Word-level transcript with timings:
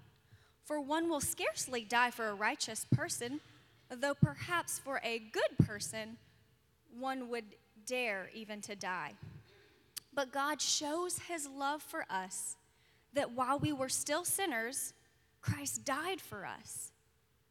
For 0.64 0.80
one 0.80 1.10
will 1.10 1.20
scarcely 1.20 1.84
die 1.84 2.12
for 2.12 2.30
a 2.30 2.34
righteous 2.34 2.86
person, 2.86 3.42
though 3.90 4.14
perhaps 4.14 4.80
for 4.80 5.02
a 5.04 5.20
good 5.20 5.66
person, 5.66 6.18
one 6.98 7.30
would 7.30 7.46
dare 7.86 8.30
even 8.34 8.62
to 8.62 8.76
die. 8.76 9.14
But 10.14 10.32
God 10.32 10.62
shows 10.62 11.20
his 11.20 11.48
love 11.48 11.82
for 11.82 12.06
us 12.10 12.56
that 13.14 13.32
while 13.32 13.60
we 13.60 13.74
were 13.74 13.90
still 13.90 14.24
sinners, 14.24 14.94
Christ 15.42 15.84
died 15.84 16.22
for 16.22 16.46
us. 16.46 16.91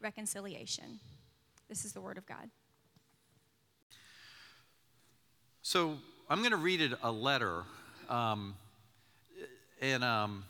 reconciliation. 0.00 1.00
This 1.68 1.84
is 1.84 1.92
the 1.92 2.00
word 2.00 2.18
of 2.18 2.26
God. 2.26 2.50
So 5.62 5.98
I'm 6.30 6.38
going 6.38 6.52
to 6.52 6.56
read 6.56 6.80
it 6.80 6.92
a 7.02 7.12
letter, 7.12 7.62
um, 8.08 8.54
and 9.80 10.02
um, 10.02 10.44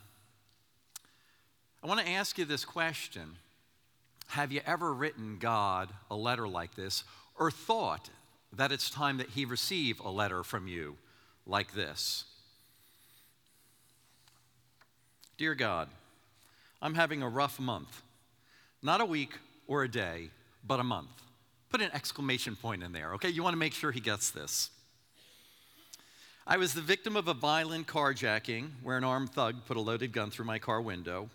I 1.83 1.87
want 1.87 2.01
to 2.01 2.09
ask 2.09 2.39
you 2.39 2.45
this 2.45 2.65
question: 2.65 3.37
Have 4.29 4.53
you 4.53 4.61
ever 4.65 4.93
written 4.93 5.39
God 5.41 5.89
a 6.11 6.15
letter 6.15 6.47
like 6.47 6.75
this, 6.77 7.03
or 7.37 7.51
thought 7.51 8.11
that 8.53 8.71
it's 8.71 8.91
time 8.91 9.17
that 9.19 9.31
He 9.31 9.45
receive 9.45 9.99
a 10.01 10.11
letter 10.11 10.45
from 10.45 10.69
you 10.69 10.97
like 11.47 11.75
this? 11.75 12.25
Dear 15.37 15.55
God, 15.55 15.89
I'm 16.81 16.95
having 16.95 17.23
a 17.23 17.29
rough 17.29 17.59
month. 17.59 18.03
Not 18.83 19.01
a 19.01 19.05
week 19.05 19.39
or 19.67 19.83
a 19.83 19.91
day, 19.91 20.31
but 20.67 20.81
a 20.81 20.85
month. 20.85 21.11
Put 21.69 21.81
an 21.81 21.91
exclamation 21.93 22.57
point 22.57 22.83
in 22.83 22.93
there, 22.93 23.15
okay? 23.15 23.29
You 23.29 23.43
want 23.43 23.55
to 23.55 23.59
make 23.59 23.75
sure 23.75 23.91
he 23.93 24.01
gets 24.01 24.31
this. 24.31 24.71
I 26.47 26.57
was 26.57 26.73
the 26.73 26.81
victim 26.81 27.17
of 27.17 27.29
a 27.29 27.35
violent 27.35 27.87
carjacking 27.87 28.71
where 28.83 28.97
an 28.97 29.05
armed 29.05 29.31
thug 29.31 29.67
put 29.67 29.77
a 29.77 29.81
loaded 29.81 30.13
gun 30.13 30.31
through 30.31 30.47
my 30.47 30.59
car 30.59 30.81
window 30.81 31.29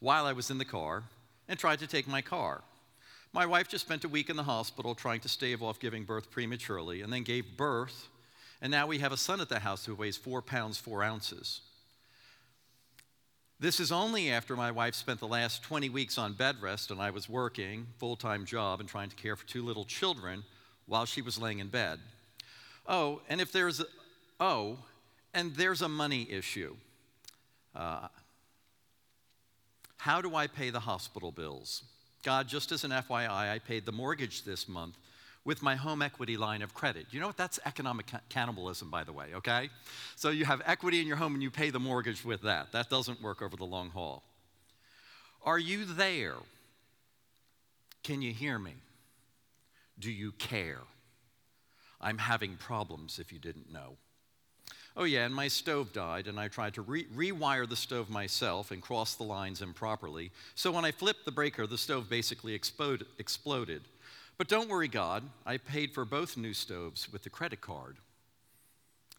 while 0.00 0.26
I 0.26 0.32
was 0.32 0.50
in 0.50 0.58
the 0.58 0.64
car 0.64 1.04
and 1.48 1.58
tried 1.58 1.78
to 1.78 1.86
take 1.86 2.06
my 2.06 2.20
car. 2.20 2.62
My 3.32 3.46
wife 3.46 3.68
just 3.68 3.86
spent 3.86 4.04
a 4.04 4.08
week 4.08 4.28
in 4.28 4.36
the 4.36 4.42
hospital 4.42 4.94
trying 4.94 5.20
to 5.20 5.28
stave 5.28 5.62
off 5.62 5.78
giving 5.78 6.04
birth 6.04 6.30
prematurely 6.30 7.00
and 7.00 7.12
then 7.12 7.22
gave 7.22 7.56
birth, 7.56 8.08
and 8.60 8.70
now 8.70 8.86
we 8.86 8.98
have 8.98 9.12
a 9.12 9.16
son 9.16 9.40
at 9.40 9.48
the 9.48 9.60
house 9.60 9.86
who 9.86 9.94
weighs 9.94 10.16
four 10.16 10.42
pounds, 10.42 10.78
four 10.78 11.02
ounces. 11.02 11.60
This 13.60 13.80
is 13.80 13.90
only 13.90 14.30
after 14.30 14.54
my 14.54 14.70
wife 14.70 14.94
spent 14.94 15.18
the 15.18 15.26
last 15.26 15.64
20 15.64 15.88
weeks 15.88 16.16
on 16.16 16.34
bed 16.34 16.56
rest 16.62 16.92
and 16.92 17.00
I 17.00 17.10
was 17.10 17.28
working, 17.28 17.88
full 17.98 18.14
time 18.14 18.44
job, 18.44 18.78
and 18.78 18.88
trying 18.88 19.08
to 19.08 19.16
care 19.16 19.34
for 19.34 19.44
two 19.46 19.64
little 19.64 19.84
children 19.84 20.44
while 20.86 21.06
she 21.06 21.22
was 21.22 21.40
laying 21.40 21.58
in 21.58 21.66
bed. 21.66 21.98
Oh, 22.86 23.20
and 23.28 23.40
if 23.40 23.50
there's 23.50 23.80
a, 23.80 23.86
oh, 24.38 24.78
and 25.34 25.56
there's 25.56 25.82
a 25.82 25.88
money 25.88 26.26
issue. 26.30 26.76
Uh, 27.74 28.06
how 29.96 30.22
do 30.22 30.36
I 30.36 30.46
pay 30.46 30.70
the 30.70 30.80
hospital 30.80 31.32
bills? 31.32 31.82
God, 32.22 32.46
just 32.46 32.70
as 32.70 32.84
an 32.84 32.92
FYI, 32.92 33.28
I 33.28 33.58
paid 33.58 33.84
the 33.84 33.92
mortgage 33.92 34.44
this 34.44 34.68
month 34.68 34.96
with 35.48 35.62
my 35.62 35.76
home 35.76 36.02
equity 36.02 36.36
line 36.36 36.60
of 36.60 36.74
credit. 36.74 37.06
You 37.10 37.20
know 37.20 37.28
what? 37.28 37.38
That's 37.38 37.58
economic 37.64 38.08
ca- 38.08 38.20
cannibalism, 38.28 38.90
by 38.90 39.02
the 39.02 39.14
way, 39.14 39.28
okay? 39.36 39.70
So 40.14 40.28
you 40.28 40.44
have 40.44 40.60
equity 40.66 41.00
in 41.00 41.06
your 41.06 41.16
home 41.16 41.32
and 41.32 41.42
you 41.42 41.50
pay 41.50 41.70
the 41.70 41.80
mortgage 41.80 42.22
with 42.22 42.42
that. 42.42 42.70
That 42.72 42.90
doesn't 42.90 43.22
work 43.22 43.40
over 43.40 43.56
the 43.56 43.64
long 43.64 43.88
haul. 43.88 44.22
Are 45.42 45.58
you 45.58 45.86
there? 45.86 46.34
Can 48.02 48.20
you 48.20 48.34
hear 48.34 48.58
me? 48.58 48.74
Do 49.98 50.10
you 50.10 50.32
care? 50.32 50.82
I'm 51.98 52.18
having 52.18 52.56
problems 52.56 53.18
if 53.18 53.32
you 53.32 53.38
didn't 53.38 53.72
know. 53.72 53.96
Oh, 54.98 55.04
yeah, 55.04 55.24
and 55.24 55.34
my 55.34 55.48
stove 55.48 55.94
died, 55.94 56.26
and 56.26 56.38
I 56.38 56.48
tried 56.48 56.74
to 56.74 56.82
re- 56.82 57.06
rewire 57.16 57.66
the 57.66 57.76
stove 57.76 58.10
myself 58.10 58.70
and 58.70 58.82
cross 58.82 59.14
the 59.14 59.22
lines 59.22 59.62
improperly. 59.62 60.30
So 60.56 60.72
when 60.72 60.84
I 60.84 60.90
flipped 60.90 61.24
the 61.24 61.32
breaker, 61.32 61.66
the 61.66 61.78
stove 61.78 62.10
basically 62.10 62.52
explode- 62.52 63.06
exploded. 63.18 63.82
But 64.38 64.46
don't 64.46 64.68
worry, 64.68 64.86
God, 64.86 65.24
I 65.44 65.56
paid 65.56 65.92
for 65.92 66.04
both 66.04 66.36
new 66.36 66.54
stoves 66.54 67.12
with 67.12 67.24
the 67.24 67.30
credit 67.30 67.60
card. 67.60 67.96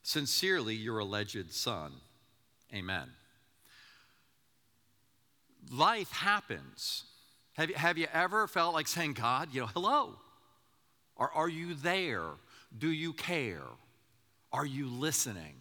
Sincerely, 0.02 0.75
your 0.75 1.00
alleged 1.00 1.52
son. 1.52 1.91
Amen. 2.74 3.09
Life 5.72 6.12
happens. 6.12 7.03
Have 7.53 7.69
you, 7.69 7.75
have 7.75 7.97
you 7.97 8.07
ever 8.13 8.47
felt 8.47 8.74
like 8.74 8.88
saying, 8.88 9.13
God, 9.13 9.50
you 9.52 9.62
know, 9.62 9.68
hello? 9.68 10.16
Or 11.18 11.30
are 11.34 11.50
you 11.50 11.74
there? 11.74 12.30
Do 12.78 12.90
you 12.90 13.12
care? 13.12 13.68
Are 14.53 14.66
you 14.66 14.88
listening? 14.88 15.56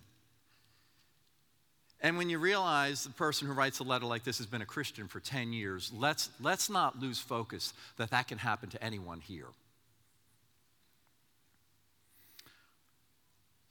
And 2.00 2.16
when 2.16 2.31
you 2.31 2.38
realize 2.38 3.04
the 3.04 3.10
person 3.10 3.48
who 3.48 3.54
writes 3.54 3.81
a 3.81 3.82
letter 3.82 4.06
like 4.06 4.22
this 4.22 4.38
has 4.38 4.47
been 4.47 4.62
a 4.62 4.66
Christian 4.66 5.09
for 5.09 5.19
10 5.19 5.53
years, 5.53 5.92
let's, 5.97 6.31
let's 6.41 6.70
not 6.70 7.00
lose 7.00 7.19
focus 7.19 7.72
that 7.97 8.10
that 8.10 8.28
can 8.28 8.38
happen 8.38 8.69
to 8.70 8.82
anyone 8.82 9.20
here. 9.20 9.48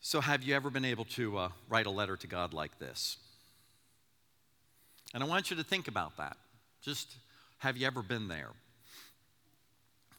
So, 0.02 0.22
have 0.22 0.42
you 0.42 0.56
ever 0.56 0.70
been 0.70 0.86
able 0.86 1.04
to 1.06 1.38
uh, 1.38 1.50
write 1.68 1.86
a 1.86 1.90
letter 1.90 2.16
to 2.16 2.28
God 2.28 2.54
like 2.54 2.80
this? 2.80 3.18
And 5.14 5.22
I 5.22 5.26
want 5.26 5.52
you 5.52 5.58
to 5.58 5.64
think 5.66 5.90
about 5.90 6.16
that. 6.16 6.38
Just 6.82 7.16
have 7.58 7.76
you 7.76 7.88
ever 7.88 8.02
been 8.02 8.30
there? 8.30 8.52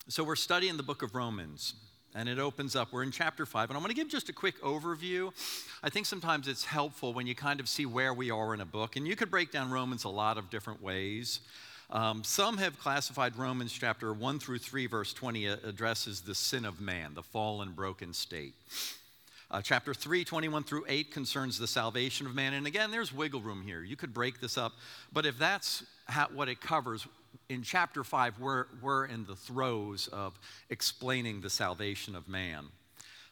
So, 0.08 0.24
we're 0.24 0.36
studying 0.36 0.76
the 0.76 0.82
book 0.82 1.02
of 1.02 1.14
Romans 1.14 1.72
and 2.14 2.28
it 2.28 2.38
opens 2.38 2.74
up. 2.74 2.92
We're 2.92 3.02
in 3.02 3.10
chapter 3.10 3.46
5, 3.46 3.70
and 3.70 3.76
I'm 3.76 3.82
going 3.82 3.94
to 3.94 4.00
give 4.00 4.08
just 4.08 4.28
a 4.28 4.32
quick 4.32 4.60
overview. 4.62 5.32
I 5.82 5.90
think 5.90 6.06
sometimes 6.06 6.48
it's 6.48 6.64
helpful 6.64 7.12
when 7.12 7.26
you 7.26 7.34
kind 7.34 7.60
of 7.60 7.68
see 7.68 7.86
where 7.86 8.14
we 8.14 8.30
are 8.30 8.54
in 8.54 8.60
a 8.60 8.66
book, 8.66 8.96
and 8.96 9.06
you 9.06 9.16
could 9.16 9.30
break 9.30 9.52
down 9.52 9.70
Romans 9.70 10.04
a 10.04 10.08
lot 10.08 10.38
of 10.38 10.50
different 10.50 10.82
ways. 10.82 11.40
Um, 11.90 12.22
some 12.22 12.58
have 12.58 12.78
classified 12.78 13.36
Romans 13.36 13.72
chapter 13.72 14.12
1 14.12 14.38
through 14.38 14.58
3, 14.58 14.86
verse 14.86 15.12
20, 15.14 15.46
addresses 15.46 16.20
the 16.20 16.34
sin 16.34 16.64
of 16.64 16.80
man, 16.80 17.14
the 17.14 17.22
fallen, 17.22 17.72
broken 17.72 18.12
state. 18.12 18.54
Uh, 19.50 19.62
chapter 19.62 19.94
3, 19.94 20.24
21 20.24 20.62
through 20.64 20.84
8 20.86 21.10
concerns 21.10 21.58
the 21.58 21.66
salvation 21.66 22.26
of 22.26 22.34
man. 22.34 22.52
And 22.52 22.66
again, 22.66 22.90
there's 22.90 23.14
wiggle 23.14 23.40
room 23.40 23.62
here. 23.64 23.82
You 23.82 23.96
could 23.96 24.12
break 24.12 24.40
this 24.40 24.58
up. 24.58 24.74
But 25.10 25.24
if 25.24 25.38
that's 25.38 25.84
how, 26.04 26.26
what 26.34 26.50
it 26.50 26.60
covers, 26.60 27.06
in 27.48 27.62
chapter 27.62 28.04
5, 28.04 28.38
we're, 28.38 28.66
we're 28.82 29.06
in 29.06 29.24
the 29.24 29.36
throes 29.36 30.08
of 30.08 30.38
explaining 30.68 31.40
the 31.40 31.50
salvation 31.50 32.14
of 32.14 32.28
man. 32.28 32.66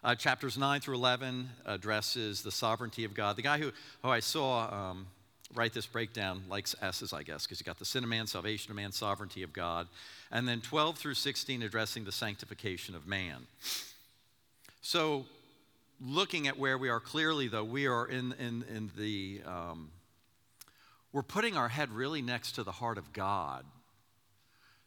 Uh, 0.02 0.14
chapters 0.14 0.56
9 0.56 0.80
through 0.80 0.94
11 0.94 1.48
addresses 1.66 2.42
the 2.42 2.50
sovereignty 2.50 3.04
of 3.04 3.12
God. 3.12 3.36
The 3.36 3.42
guy 3.42 3.58
who, 3.58 3.72
who 4.02 4.08
I 4.08 4.20
saw 4.20 4.90
um, 4.90 5.06
write 5.54 5.74
this 5.74 5.86
breakdown 5.86 6.44
likes 6.48 6.74
S's, 6.80 7.12
I 7.12 7.22
guess, 7.24 7.44
because 7.44 7.60
you 7.60 7.64
got 7.64 7.78
the 7.78 7.84
sin 7.84 8.04
of 8.04 8.10
man, 8.10 8.26
salvation 8.26 8.70
of 8.70 8.76
man, 8.76 8.92
sovereignty 8.92 9.42
of 9.42 9.52
God. 9.52 9.88
And 10.30 10.48
then 10.48 10.60
12 10.60 10.96
through 10.96 11.14
16 11.14 11.62
addressing 11.62 12.04
the 12.04 12.12
sanctification 12.12 12.94
of 12.94 13.06
man. 13.06 13.46
So, 14.80 15.26
looking 16.00 16.46
at 16.46 16.58
where 16.58 16.78
we 16.78 16.88
are 16.88 17.00
clearly, 17.00 17.48
though, 17.48 17.64
we 17.64 17.86
are 17.86 18.06
in, 18.06 18.32
in, 18.34 18.64
in 18.74 18.90
the, 18.96 19.40
um, 19.44 19.90
we're 21.12 21.22
putting 21.22 21.56
our 21.56 21.68
head 21.68 21.90
really 21.90 22.22
next 22.22 22.52
to 22.52 22.62
the 22.62 22.72
heart 22.72 22.96
of 22.96 23.12
God 23.12 23.64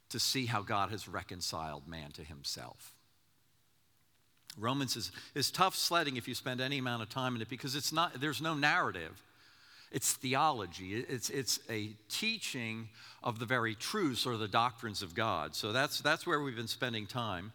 to 0.09 0.19
see 0.19 0.45
how 0.45 0.61
God 0.61 0.89
has 0.89 1.07
reconciled 1.07 1.87
man 1.87 2.11
to 2.11 2.23
himself. 2.23 2.93
Romans 4.57 4.95
is, 4.95 5.11
is 5.35 5.51
tough 5.51 5.75
sledding 5.75 6.17
if 6.17 6.27
you 6.27 6.33
spend 6.33 6.59
any 6.59 6.79
amount 6.79 7.01
of 7.01 7.09
time 7.09 7.35
in 7.35 7.41
it 7.41 7.49
because 7.49 7.75
it's 7.75 7.93
not, 7.93 8.19
there's 8.19 8.41
no 8.41 8.53
narrative. 8.53 9.21
It's 9.91 10.13
theology. 10.13 10.93
It's, 10.95 11.29
it's 11.29 11.59
a 11.69 11.91
teaching 12.09 12.89
of 13.23 13.39
the 13.39 13.45
very 13.45 13.75
truths 13.75 14.25
or 14.25 14.37
the 14.37 14.47
doctrines 14.47 15.01
of 15.01 15.15
God. 15.15 15.55
So 15.55 15.71
that's, 15.71 16.01
that's 16.01 16.27
where 16.27 16.41
we've 16.41 16.55
been 16.55 16.67
spending 16.67 17.07
time 17.07 17.51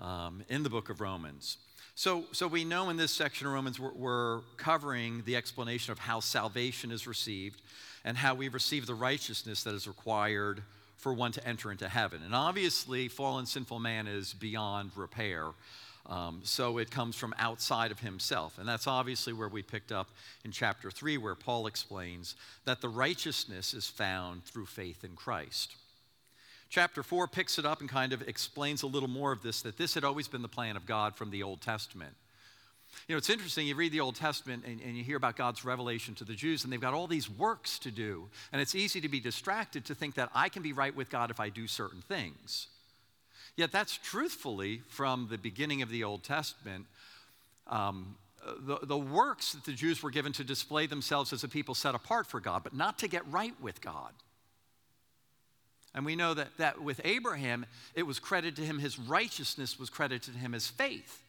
um, 0.00 0.42
in 0.48 0.62
the 0.62 0.70
book 0.70 0.90
of 0.90 1.00
Romans. 1.00 1.58
So, 1.94 2.24
so 2.32 2.46
we 2.46 2.64
know 2.64 2.90
in 2.90 2.96
this 2.96 3.12
section 3.12 3.46
of 3.46 3.52
Romans 3.52 3.78
we're, 3.78 3.92
we're 3.92 4.40
covering 4.56 5.22
the 5.24 5.36
explanation 5.36 5.92
of 5.92 5.98
how 5.98 6.20
salvation 6.20 6.90
is 6.90 7.06
received 7.06 7.60
and 8.04 8.16
how 8.16 8.34
we 8.34 8.48
receive 8.48 8.86
the 8.86 8.94
righteousness 8.94 9.64
that 9.64 9.74
is 9.74 9.86
required 9.86 10.62
for 10.98 11.14
one 11.14 11.32
to 11.32 11.46
enter 11.46 11.70
into 11.70 11.88
heaven. 11.88 12.20
And 12.24 12.34
obviously, 12.34 13.08
fallen 13.08 13.46
sinful 13.46 13.78
man 13.78 14.06
is 14.06 14.34
beyond 14.34 14.90
repair. 14.96 15.46
Um, 16.06 16.40
so 16.42 16.78
it 16.78 16.90
comes 16.90 17.16
from 17.16 17.34
outside 17.38 17.90
of 17.90 18.00
himself. 18.00 18.58
And 18.58 18.66
that's 18.66 18.86
obviously 18.86 19.32
where 19.32 19.48
we 19.48 19.62
picked 19.62 19.92
up 19.92 20.08
in 20.44 20.52
chapter 20.52 20.90
3, 20.90 21.18
where 21.18 21.34
Paul 21.34 21.66
explains 21.66 22.34
that 22.64 22.80
the 22.80 22.88
righteousness 22.88 23.74
is 23.74 23.86
found 23.86 24.44
through 24.44 24.66
faith 24.66 25.04
in 25.04 25.16
Christ. 25.16 25.76
Chapter 26.70 27.02
4 27.02 27.28
picks 27.28 27.58
it 27.58 27.64
up 27.64 27.80
and 27.80 27.88
kind 27.88 28.12
of 28.12 28.26
explains 28.26 28.82
a 28.82 28.86
little 28.86 29.08
more 29.08 29.32
of 29.32 29.42
this 29.42 29.62
that 29.62 29.78
this 29.78 29.94
had 29.94 30.04
always 30.04 30.28
been 30.28 30.42
the 30.42 30.48
plan 30.48 30.76
of 30.76 30.86
God 30.86 31.14
from 31.14 31.30
the 31.30 31.42
Old 31.42 31.60
Testament. 31.60 32.14
You 33.06 33.14
know, 33.14 33.18
it's 33.18 33.30
interesting, 33.30 33.66
you 33.66 33.74
read 33.74 33.92
the 33.92 34.00
Old 34.00 34.16
Testament 34.16 34.64
and, 34.66 34.80
and, 34.80 34.96
you 34.96 35.04
hear 35.04 35.16
about 35.16 35.36
God's 35.36 35.64
revelation 35.64 36.14
to 36.16 36.24
the 36.24 36.34
Jews, 36.34 36.64
and 36.64 36.72
they've 36.72 36.80
got 36.80 36.94
all 36.94 37.06
these 37.06 37.30
works 37.30 37.78
to 37.80 37.90
do. 37.90 38.28
And 38.52 38.60
it's 38.60 38.74
easy 38.74 39.00
to 39.00 39.08
be 39.08 39.20
distracted 39.20 39.84
to 39.86 39.94
think 39.94 40.14
that 40.16 40.30
I 40.34 40.48
can 40.48 40.62
be 40.62 40.72
right 40.72 40.94
with 40.94 41.10
God 41.10 41.30
if 41.30 41.40
I 41.40 41.48
do 41.48 41.66
certain 41.66 42.02
things. 42.02 42.68
Yet 43.56 43.72
that's 43.72 43.98
truthfully 43.98 44.82
from 44.88 45.28
the 45.30 45.38
beginning 45.38 45.82
of 45.82 45.90
the 45.90 46.04
Old 46.04 46.22
Testament. 46.22 46.86
Um, 47.66 48.16
the, 48.60 48.78
the 48.82 48.96
works 48.96 49.52
that 49.52 49.64
the 49.64 49.72
Jews 49.72 50.02
were 50.02 50.10
given 50.10 50.32
to 50.34 50.44
display 50.44 50.86
themselves 50.86 51.32
as 51.32 51.44
a 51.44 51.48
people 51.48 51.74
set 51.74 51.94
apart 51.94 52.26
for 52.26 52.40
God, 52.40 52.62
but 52.62 52.74
not 52.74 52.98
to 52.98 53.08
get 53.08 53.30
right 53.30 53.54
with 53.60 53.80
God. 53.80 54.12
And 55.94 56.04
we 56.04 56.16
know 56.16 56.34
that, 56.34 56.56
that 56.58 56.82
with 56.82 57.00
Abraham, 57.04 57.66
it 57.94 58.04
was 58.04 58.18
credited 58.18 58.56
to 58.56 58.62
him, 58.62 58.78
his 58.78 58.98
righteousness 58.98 59.78
was 59.78 59.90
credited 59.90 60.34
to 60.34 60.38
him 60.38 60.54
as 60.54 60.68
faith. 60.68 61.22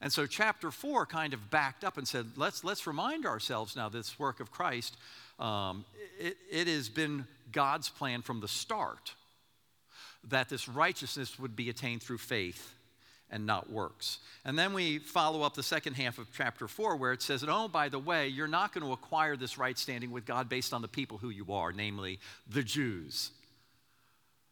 And 0.00 0.12
so 0.12 0.26
chapter 0.26 0.70
four 0.70 1.06
kind 1.06 1.34
of 1.34 1.50
backed 1.50 1.84
up 1.84 1.98
and 1.98 2.06
said, 2.06 2.26
let's, 2.36 2.62
let's 2.62 2.86
remind 2.86 3.26
ourselves 3.26 3.74
now 3.74 3.88
this 3.88 4.18
work 4.18 4.40
of 4.40 4.50
Christ, 4.50 4.96
um, 5.38 5.84
it, 6.20 6.36
it 6.50 6.68
has 6.68 6.88
been 6.88 7.26
God's 7.52 7.88
plan 7.88 8.22
from 8.22 8.40
the 8.40 8.48
start 8.48 9.14
that 10.24 10.48
this 10.48 10.68
righteousness 10.68 11.38
would 11.38 11.56
be 11.56 11.70
attained 11.70 12.02
through 12.02 12.18
faith 12.18 12.72
and 13.30 13.44
not 13.44 13.70
works. 13.70 14.18
And 14.44 14.58
then 14.58 14.72
we 14.72 14.98
follow 14.98 15.42
up 15.42 15.54
the 15.54 15.62
second 15.62 15.94
half 15.94 16.18
of 16.18 16.28
chapter 16.34 16.66
4 16.66 16.96
where 16.96 17.12
it 17.12 17.22
says, 17.22 17.44
Oh, 17.46 17.68
by 17.68 17.88
the 17.88 17.98
way, 17.98 18.28
you're 18.28 18.48
not 18.48 18.72
going 18.72 18.86
to 18.86 18.92
acquire 18.92 19.36
this 19.36 19.58
right 19.58 19.76
standing 19.76 20.10
with 20.10 20.24
God 20.24 20.48
based 20.48 20.72
on 20.72 20.82
the 20.82 20.88
people 20.88 21.18
who 21.18 21.30
you 21.30 21.52
are, 21.52 21.72
namely 21.72 22.18
the 22.48 22.62
Jews. 22.62 23.30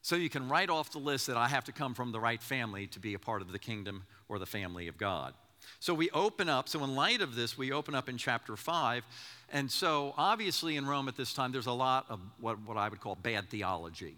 So 0.06 0.14
you 0.14 0.30
can 0.30 0.48
write 0.48 0.70
off 0.70 0.92
the 0.92 1.00
list 1.00 1.26
that 1.26 1.36
I 1.36 1.48
have 1.48 1.64
to 1.64 1.72
come 1.72 1.92
from 1.92 2.12
the 2.12 2.20
right 2.20 2.40
family 2.40 2.86
to 2.86 3.00
be 3.00 3.14
a 3.14 3.18
part 3.18 3.42
of 3.42 3.50
the 3.50 3.58
kingdom 3.58 4.04
or 4.28 4.38
the 4.38 4.46
family 4.46 4.86
of 4.86 4.96
God. 4.96 5.34
So 5.80 5.94
we 5.94 6.10
open 6.10 6.48
up, 6.48 6.68
so 6.68 6.84
in 6.84 6.94
light 6.94 7.20
of 7.20 7.34
this, 7.34 7.58
we 7.58 7.72
open 7.72 7.92
up 7.96 8.08
in 8.08 8.16
chapter 8.16 8.56
5. 8.56 9.02
And 9.50 9.68
so 9.68 10.14
obviously 10.16 10.76
in 10.76 10.86
Rome 10.86 11.08
at 11.08 11.16
this 11.16 11.34
time, 11.34 11.50
there's 11.50 11.66
a 11.66 11.72
lot 11.72 12.06
of 12.08 12.20
what, 12.38 12.60
what 12.60 12.76
I 12.76 12.88
would 12.88 13.00
call 13.00 13.16
bad 13.16 13.50
theology 13.50 14.16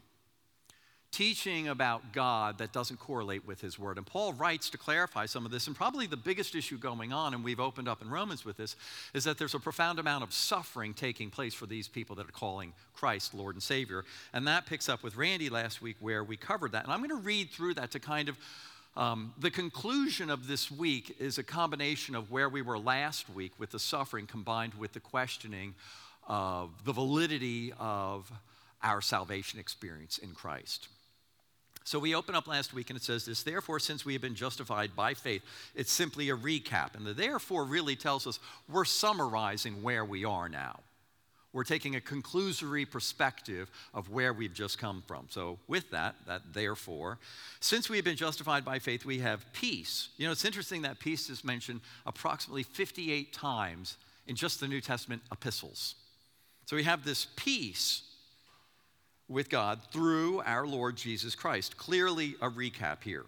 teaching 1.10 1.68
about 1.68 2.12
God 2.12 2.58
that 2.58 2.72
doesn't 2.72 3.00
correlate 3.00 3.46
with 3.46 3.60
his 3.60 3.78
word. 3.78 3.96
And 3.96 4.06
Paul 4.06 4.34
writes 4.34 4.70
to 4.70 4.78
clarify 4.78 5.26
some 5.26 5.44
of 5.44 5.50
this. 5.50 5.66
And 5.66 5.74
probably 5.74 6.06
the 6.06 6.16
biggest 6.16 6.54
issue 6.54 6.78
going 6.78 7.12
on, 7.12 7.34
and 7.34 7.42
we've 7.42 7.60
opened 7.60 7.88
up 7.88 8.02
in 8.02 8.10
Romans 8.10 8.44
with 8.44 8.56
this, 8.56 8.76
is 9.14 9.24
that 9.24 9.38
there's 9.38 9.54
a 9.54 9.58
profound 9.58 9.98
amount 9.98 10.22
of 10.22 10.32
suffering 10.32 10.94
taking 10.94 11.30
place 11.30 11.54
for 11.54 11.66
these 11.66 11.88
people 11.88 12.16
that 12.16 12.28
are 12.28 12.32
calling 12.32 12.72
Christ 12.94 13.34
Lord 13.34 13.54
and 13.54 13.62
Savior. 13.62 14.04
And 14.32 14.46
that 14.46 14.66
picks 14.66 14.88
up 14.88 15.02
with 15.02 15.16
Randy 15.16 15.48
last 15.48 15.80
week 15.80 15.96
where 16.00 16.22
we 16.22 16.36
covered 16.36 16.72
that. 16.72 16.84
And 16.84 16.92
I'm 16.92 16.98
going 16.98 17.10
to 17.10 17.16
read 17.16 17.50
through 17.50 17.74
that 17.74 17.90
to 17.92 18.00
kind 18.00 18.28
of. 18.28 18.36
Um, 18.96 19.32
the 19.38 19.50
conclusion 19.50 20.28
of 20.28 20.48
this 20.48 20.72
week 20.72 21.14
is 21.20 21.38
a 21.38 21.44
combination 21.44 22.16
of 22.16 22.32
where 22.32 22.48
we 22.48 22.62
were 22.62 22.76
last 22.76 23.30
week 23.30 23.52
with 23.56 23.70
the 23.70 23.78
suffering 23.78 24.26
combined 24.26 24.74
with 24.74 24.92
the 24.92 24.98
questioning 24.98 25.76
of 26.26 26.70
the 26.84 26.92
validity 26.92 27.72
of 27.78 28.32
our 28.82 29.00
salvation 29.00 29.60
experience 29.60 30.18
in 30.18 30.32
Christ. 30.32 30.88
So 31.88 31.98
we 31.98 32.14
open 32.14 32.34
up 32.34 32.46
last 32.46 32.74
week 32.74 32.90
and 32.90 32.98
it 32.98 33.02
says 33.02 33.24
this 33.24 33.42
Therefore, 33.42 33.80
since 33.80 34.04
we 34.04 34.12
have 34.12 34.20
been 34.20 34.34
justified 34.34 34.94
by 34.94 35.14
faith, 35.14 35.42
it's 35.74 35.90
simply 35.90 36.28
a 36.28 36.36
recap. 36.36 36.94
And 36.94 37.06
the 37.06 37.14
therefore 37.14 37.64
really 37.64 37.96
tells 37.96 38.26
us 38.26 38.38
we're 38.70 38.84
summarizing 38.84 39.82
where 39.82 40.04
we 40.04 40.22
are 40.26 40.50
now. 40.50 40.80
We're 41.54 41.64
taking 41.64 41.96
a 41.96 42.00
conclusory 42.00 42.88
perspective 42.88 43.70
of 43.94 44.10
where 44.10 44.34
we've 44.34 44.52
just 44.52 44.78
come 44.78 45.02
from. 45.06 45.28
So, 45.30 45.58
with 45.66 45.90
that, 45.92 46.16
that 46.26 46.52
therefore, 46.52 47.18
since 47.60 47.88
we 47.88 47.96
have 47.96 48.04
been 48.04 48.16
justified 48.16 48.66
by 48.66 48.80
faith, 48.80 49.06
we 49.06 49.20
have 49.20 49.50
peace. 49.54 50.10
You 50.18 50.26
know, 50.26 50.32
it's 50.32 50.44
interesting 50.44 50.82
that 50.82 50.98
peace 50.98 51.30
is 51.30 51.42
mentioned 51.42 51.80
approximately 52.04 52.64
58 52.64 53.32
times 53.32 53.96
in 54.26 54.36
just 54.36 54.60
the 54.60 54.68
New 54.68 54.82
Testament 54.82 55.22
epistles. 55.32 55.94
So, 56.66 56.76
we 56.76 56.82
have 56.82 57.02
this 57.02 57.28
peace 57.34 58.07
with 59.28 59.50
God 59.50 59.80
through 59.92 60.40
our 60.44 60.66
Lord 60.66 60.96
Jesus 60.96 61.34
Christ. 61.34 61.76
Clearly, 61.76 62.34
a 62.40 62.48
recap 62.48 63.02
here. 63.02 63.24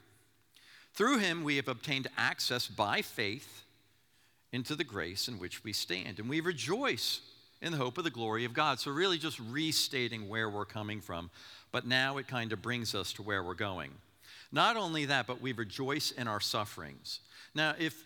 Through 0.94 1.18
him, 1.18 1.44
we 1.44 1.56
have 1.56 1.68
obtained 1.68 2.08
access 2.16 2.66
by 2.66 3.02
faith 3.02 3.64
into 4.52 4.74
the 4.74 4.84
grace 4.84 5.28
in 5.28 5.38
which 5.38 5.62
we 5.62 5.72
stand, 5.72 6.18
and 6.18 6.28
we 6.28 6.40
rejoice 6.40 7.20
in 7.62 7.72
the 7.72 7.78
hope 7.78 7.98
of 7.98 8.04
the 8.04 8.10
glory 8.10 8.44
of 8.44 8.54
God. 8.54 8.80
So, 8.80 8.90
really, 8.90 9.18
just 9.18 9.38
restating 9.38 10.28
where 10.28 10.48
we're 10.48 10.64
coming 10.64 11.00
from, 11.00 11.30
but 11.70 11.86
now 11.86 12.16
it 12.16 12.26
kind 12.26 12.52
of 12.52 12.62
brings 12.62 12.94
us 12.94 13.12
to 13.14 13.22
where 13.22 13.42
we're 13.42 13.54
going. 13.54 13.90
Not 14.50 14.76
only 14.76 15.04
that, 15.06 15.26
but 15.26 15.40
we 15.40 15.52
rejoice 15.52 16.10
in 16.10 16.26
our 16.26 16.40
sufferings. 16.40 17.20
Now, 17.54 17.74
if 17.78 18.04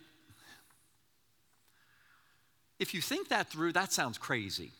if 2.78 2.92
you 2.92 3.00
think 3.00 3.28
that 3.28 3.48
through, 3.48 3.72
that 3.72 3.92
sounds 3.92 4.18
crazy. 4.18 4.72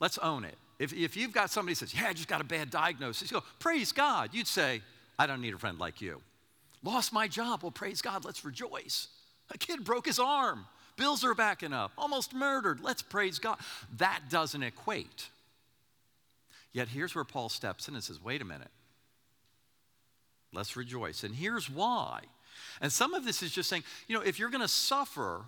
Let's 0.00 0.18
own 0.18 0.44
it. 0.44 0.56
If, 0.78 0.92
if 0.92 1.16
you've 1.16 1.32
got 1.32 1.50
somebody 1.50 1.72
who 1.72 1.76
says, 1.76 1.94
Yeah, 1.94 2.08
I 2.08 2.12
just 2.12 2.28
got 2.28 2.40
a 2.40 2.44
bad 2.44 2.70
diagnosis, 2.70 3.30
you 3.30 3.38
go, 3.38 3.44
Praise 3.58 3.92
God. 3.92 4.30
You'd 4.32 4.46
say, 4.46 4.82
I 5.18 5.26
don't 5.26 5.40
need 5.40 5.54
a 5.54 5.58
friend 5.58 5.78
like 5.78 6.00
you. 6.00 6.20
Lost 6.82 7.12
my 7.12 7.28
job. 7.28 7.62
Well, 7.62 7.70
praise 7.70 8.02
God. 8.02 8.24
Let's 8.24 8.44
rejoice. 8.44 9.08
A 9.50 9.58
kid 9.58 9.84
broke 9.84 10.06
his 10.06 10.18
arm. 10.18 10.66
Bills 10.96 11.24
are 11.24 11.34
backing 11.34 11.72
up. 11.72 11.92
Almost 11.98 12.34
murdered. 12.34 12.80
Let's 12.80 13.02
praise 13.02 13.38
God. 13.38 13.58
That 13.96 14.22
doesn't 14.30 14.62
equate. 14.62 15.28
Yet 16.72 16.88
here's 16.88 17.14
where 17.14 17.24
Paul 17.24 17.48
steps 17.48 17.88
in 17.88 17.94
and 17.94 18.02
says, 18.02 18.22
Wait 18.22 18.42
a 18.42 18.44
minute. 18.44 18.70
Let's 20.52 20.76
rejoice. 20.76 21.24
And 21.24 21.34
here's 21.34 21.68
why. 21.68 22.20
And 22.80 22.92
some 22.92 23.14
of 23.14 23.24
this 23.24 23.42
is 23.42 23.50
just 23.50 23.68
saying, 23.68 23.82
you 24.06 24.16
know, 24.16 24.22
if 24.22 24.38
you're 24.38 24.50
going 24.50 24.60
to 24.60 24.68
suffer, 24.68 25.42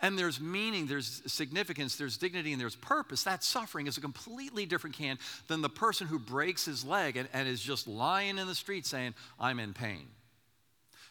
and 0.00 0.18
there's 0.18 0.40
meaning, 0.40 0.86
there's 0.86 1.22
significance, 1.26 1.96
there's 1.96 2.16
dignity, 2.16 2.52
and 2.52 2.60
there's 2.60 2.76
purpose, 2.76 3.22
that 3.24 3.44
suffering 3.44 3.86
is 3.86 3.96
a 3.96 4.00
completely 4.00 4.66
different 4.66 4.96
can 4.96 5.18
than 5.48 5.62
the 5.62 5.68
person 5.68 6.06
who 6.06 6.18
breaks 6.18 6.64
his 6.64 6.84
leg 6.84 7.16
and, 7.16 7.28
and 7.32 7.48
is 7.48 7.60
just 7.60 7.86
lying 7.86 8.38
in 8.38 8.46
the 8.46 8.54
street 8.54 8.86
saying, 8.86 9.14
I'm 9.38 9.60
in 9.60 9.72
pain. 9.72 10.06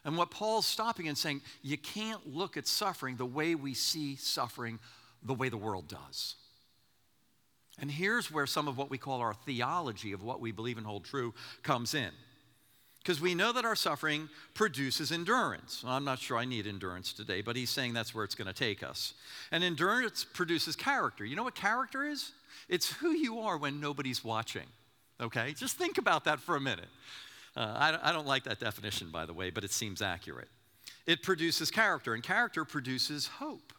And 0.06 0.18
what 0.18 0.32
Paul's 0.32 0.66
stopping 0.66 1.08
and 1.08 1.18
saying, 1.18 1.42
you 1.62 1.78
can't 1.78 2.36
look 2.36 2.58
at 2.58 2.68
suffering 2.68 3.16
the 3.16 3.26
way 3.26 3.56
we 3.56 3.74
see 3.74 4.16
suffering 4.18 4.80
the 5.24 5.34
way 5.34 5.50
the 5.50 5.58
world 5.58 5.88
does. 5.88 6.36
And 7.80 7.90
here's 7.90 8.30
where 8.30 8.46
some 8.46 8.68
of 8.68 8.78
what 8.78 8.90
we 8.90 8.98
call 8.98 9.22
our 9.22 9.34
theology 9.34 10.12
of 10.12 10.22
what 10.22 10.42
we 10.42 10.52
believe 10.52 10.78
and 10.78 10.86
hold 10.86 11.06
true 11.06 11.34
comes 11.64 11.94
in. 11.94 12.12
Because 13.04 13.20
we 13.20 13.36
know 13.36 13.52
that 13.52 13.66
our 13.66 13.76
suffering 13.76 14.30
produces 14.54 15.12
endurance. 15.12 15.84
I'm 15.86 16.06
not 16.06 16.20
sure 16.20 16.38
I 16.38 16.46
need 16.46 16.66
endurance 16.66 17.12
today, 17.12 17.42
but 17.42 17.58
he's 17.58 17.70
saying 17.70 17.94
that's 17.94 18.16
where 18.16 18.24
it's 18.24 18.36
going 18.36 18.48
to 18.48 18.54
take 18.54 18.82
us. 18.82 19.14
And 19.52 19.62
endurance 19.62 20.24
produces 20.24 20.78
character. 20.78 21.26
You 21.26 21.36
know 21.36 21.44
what 21.44 21.54
character 21.54 22.06
is? 22.06 22.32
It's 22.70 22.90
who 22.94 23.10
you 23.10 23.40
are 23.40 23.58
when 23.58 23.82
nobody's 23.82 24.24
watching. 24.24 24.68
Okay? 25.20 25.54
Just 25.54 25.78
think 25.78 25.98
about 25.98 26.24
that 26.26 26.40
for 26.40 26.56
a 26.56 26.62
minute. 26.62 26.88
Uh, 27.58 27.74
I, 28.04 28.10
I 28.10 28.14
don't 28.14 28.26
like 28.26 28.46
that 28.46 28.62
definition, 28.62 29.10
by 29.10 29.26
the 29.26 29.34
way, 29.34 29.50
but 29.50 29.66
it 29.66 29.72
seems 29.72 30.02
accurate. 30.02 30.48
It 31.06 31.24
produces 31.24 31.70
character, 31.70 32.14
and 32.14 32.24
character 32.24 32.64
produces 32.64 33.28
hope. 33.28 33.74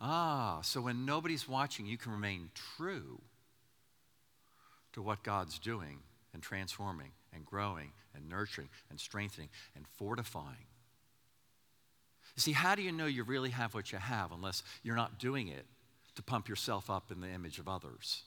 Ah, 0.00 0.60
so 0.62 0.82
when 0.82 1.04
nobody's 1.04 1.48
watching, 1.48 1.84
you 1.84 1.98
can 1.98 2.12
remain 2.12 2.50
true 2.76 3.20
to 4.92 5.02
what 5.02 5.24
God's 5.24 5.58
doing 5.58 5.98
and 6.32 6.40
transforming 6.42 7.10
and 7.34 7.44
growing 7.44 7.92
and 8.14 8.28
nurturing 8.28 8.68
and 8.90 8.98
strengthening 8.98 9.48
and 9.76 9.86
fortifying. 9.96 10.66
You 12.36 12.40
see, 12.40 12.52
how 12.52 12.74
do 12.74 12.82
you 12.82 12.92
know 12.92 13.06
you 13.06 13.24
really 13.24 13.50
have 13.50 13.74
what 13.74 13.92
you 13.92 13.98
have 13.98 14.32
unless 14.32 14.62
you're 14.82 14.96
not 14.96 15.18
doing 15.18 15.48
it 15.48 15.66
to 16.16 16.22
pump 16.22 16.48
yourself 16.48 16.88
up 16.88 17.10
in 17.10 17.20
the 17.20 17.28
image 17.28 17.58
of 17.58 17.68
others? 17.68 18.22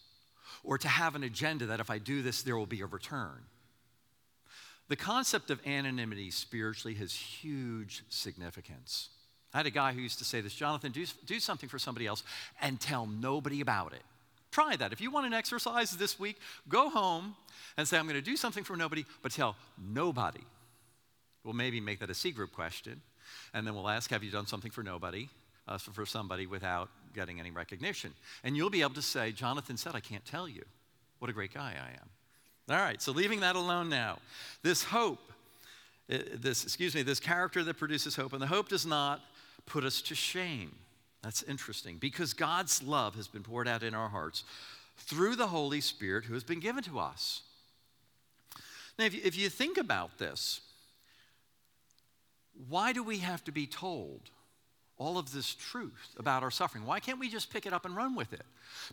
Or 0.64 0.78
to 0.78 0.88
have 0.88 1.16
an 1.16 1.24
agenda 1.24 1.66
that 1.68 1.80
if 1.80 1.90
I 1.90 1.98
do 1.98 2.22
this, 2.22 2.44
there 2.44 2.58
will 2.58 2.66
be 2.66 2.82
a 2.82 2.86
return. 2.86 3.44
The 4.90 4.96
concept 4.96 5.50
of 5.50 5.66
anonymity 5.66 6.30
spiritually 6.32 6.96
has 6.96 7.14
huge 7.14 8.04
significance. 8.10 9.10
I 9.54 9.58
had 9.58 9.66
a 9.66 9.72
guy 9.72 9.94
who 9.94 10.02
used 10.02 10.20
to 10.20 10.26
say 10.26 10.42
this 10.42 10.54
Jonathan, 10.54 10.92
do, 10.92 11.06
do 11.26 11.40
something 11.40 11.70
for 11.70 11.80
somebody 11.80 12.06
else 12.06 12.24
and 12.62 12.80
tell 12.80 13.06
nobody 13.06 13.62
about 13.62 13.94
it. 13.94 14.04
Try 14.54 14.76
that. 14.76 14.94
If 14.94 15.02
you 15.02 15.10
want 15.10 15.26
an 15.26 15.34
exercise 15.34 15.90
this 15.98 16.20
week, 16.20 16.38
go 16.70 16.88
home 16.88 17.36
and 17.76 17.88
say, 17.88 17.98
I'm 17.98 18.06
going 18.06 18.14
to 18.16 18.22
do 18.22 18.38
something 18.38 18.64
for 18.64 18.78
nobody, 18.78 19.04
but 19.24 19.32
tell 19.32 19.56
nobody. 19.84 20.44
We'll 21.44 21.56
maybe 21.56 21.82
make 21.82 22.00
that 22.02 22.12
a 22.12 22.14
C 22.14 22.30
group 22.30 22.54
question, 22.54 23.02
and 23.56 23.66
then 23.66 23.74
we'll 23.74 23.90
ask, 23.90 24.12
Have 24.12 24.24
you 24.24 24.30
done 24.30 24.46
something 24.46 24.70
for 24.70 24.84
nobody, 24.84 25.28
uh, 25.68 25.80
for 25.80 26.06
somebody 26.06 26.46
without 26.46 26.90
getting 27.16 27.40
any 27.40 27.50
recognition? 27.50 28.14
And 28.44 28.56
you'll 28.56 28.70
be 28.70 28.82
able 28.82 28.94
to 28.94 29.02
say, 29.02 29.32
Jonathan 29.32 29.76
said, 29.76 29.96
I 29.96 30.00
can't 30.00 30.24
tell 30.24 30.48
you. 30.48 30.64
What 31.18 31.32
a 31.32 31.34
great 31.34 31.54
guy 31.56 31.74
I 31.74 31.90
am. 31.94 32.78
All 32.78 32.86
right, 32.86 33.02
so 33.02 33.12
leaving 33.12 33.40
that 33.40 33.56
alone 33.56 33.90
now. 33.90 34.20
This 34.62 34.84
hope, 34.84 35.34
uh, 36.12 36.18
this, 36.36 36.64
excuse 36.64 36.94
me, 36.94 37.02
this 37.02 37.20
character 37.20 37.64
that 37.64 37.80
produces 37.80 38.16
hope, 38.16 38.34
and 38.34 38.42
the 38.42 38.48
hope 38.48 38.70
does 38.70 38.86
not 38.86 39.20
put 39.66 39.84
us 39.84 40.00
to 40.04 40.14
shame. 40.14 40.76
That's 41.24 41.42
interesting 41.44 41.98
because 41.98 42.34
God's 42.34 42.84
love 42.84 43.16
has 43.16 43.28
been 43.28 43.44
poured 43.44 43.68
out 43.68 43.82
in 43.82 43.94
our 43.94 44.10
hearts 44.10 44.44
through 44.98 45.38
the 45.38 45.48
Holy 45.48 45.82
Spirit 45.82 46.26
who 46.26 46.34
has 46.34 46.44
been 46.44 46.60
given 46.60 46.84
to 46.84 47.00
us. 47.00 47.42
Now, 49.00 49.06
if 49.06 49.14
you, 49.14 49.22
if 49.24 49.38
you 49.38 49.50
think 49.50 49.78
about 49.78 50.20
this, 50.20 50.62
why 52.70 52.94
do 52.94 53.02
we 53.02 53.20
have 53.20 53.44
to 53.46 53.52
be 53.52 53.66
told 53.66 54.30
all 54.98 55.18
of 55.18 55.34
this 55.34 55.56
truth 55.56 56.14
about 56.20 56.44
our 56.44 56.52
suffering? 56.52 56.86
Why 56.86 57.00
can't 57.00 57.20
we 57.20 57.30
just 57.30 57.52
pick 57.52 57.66
it 57.66 57.74
up 57.74 57.86
and 57.86 57.96
run 57.96 58.16
with 58.16 58.34
it? 58.34 58.44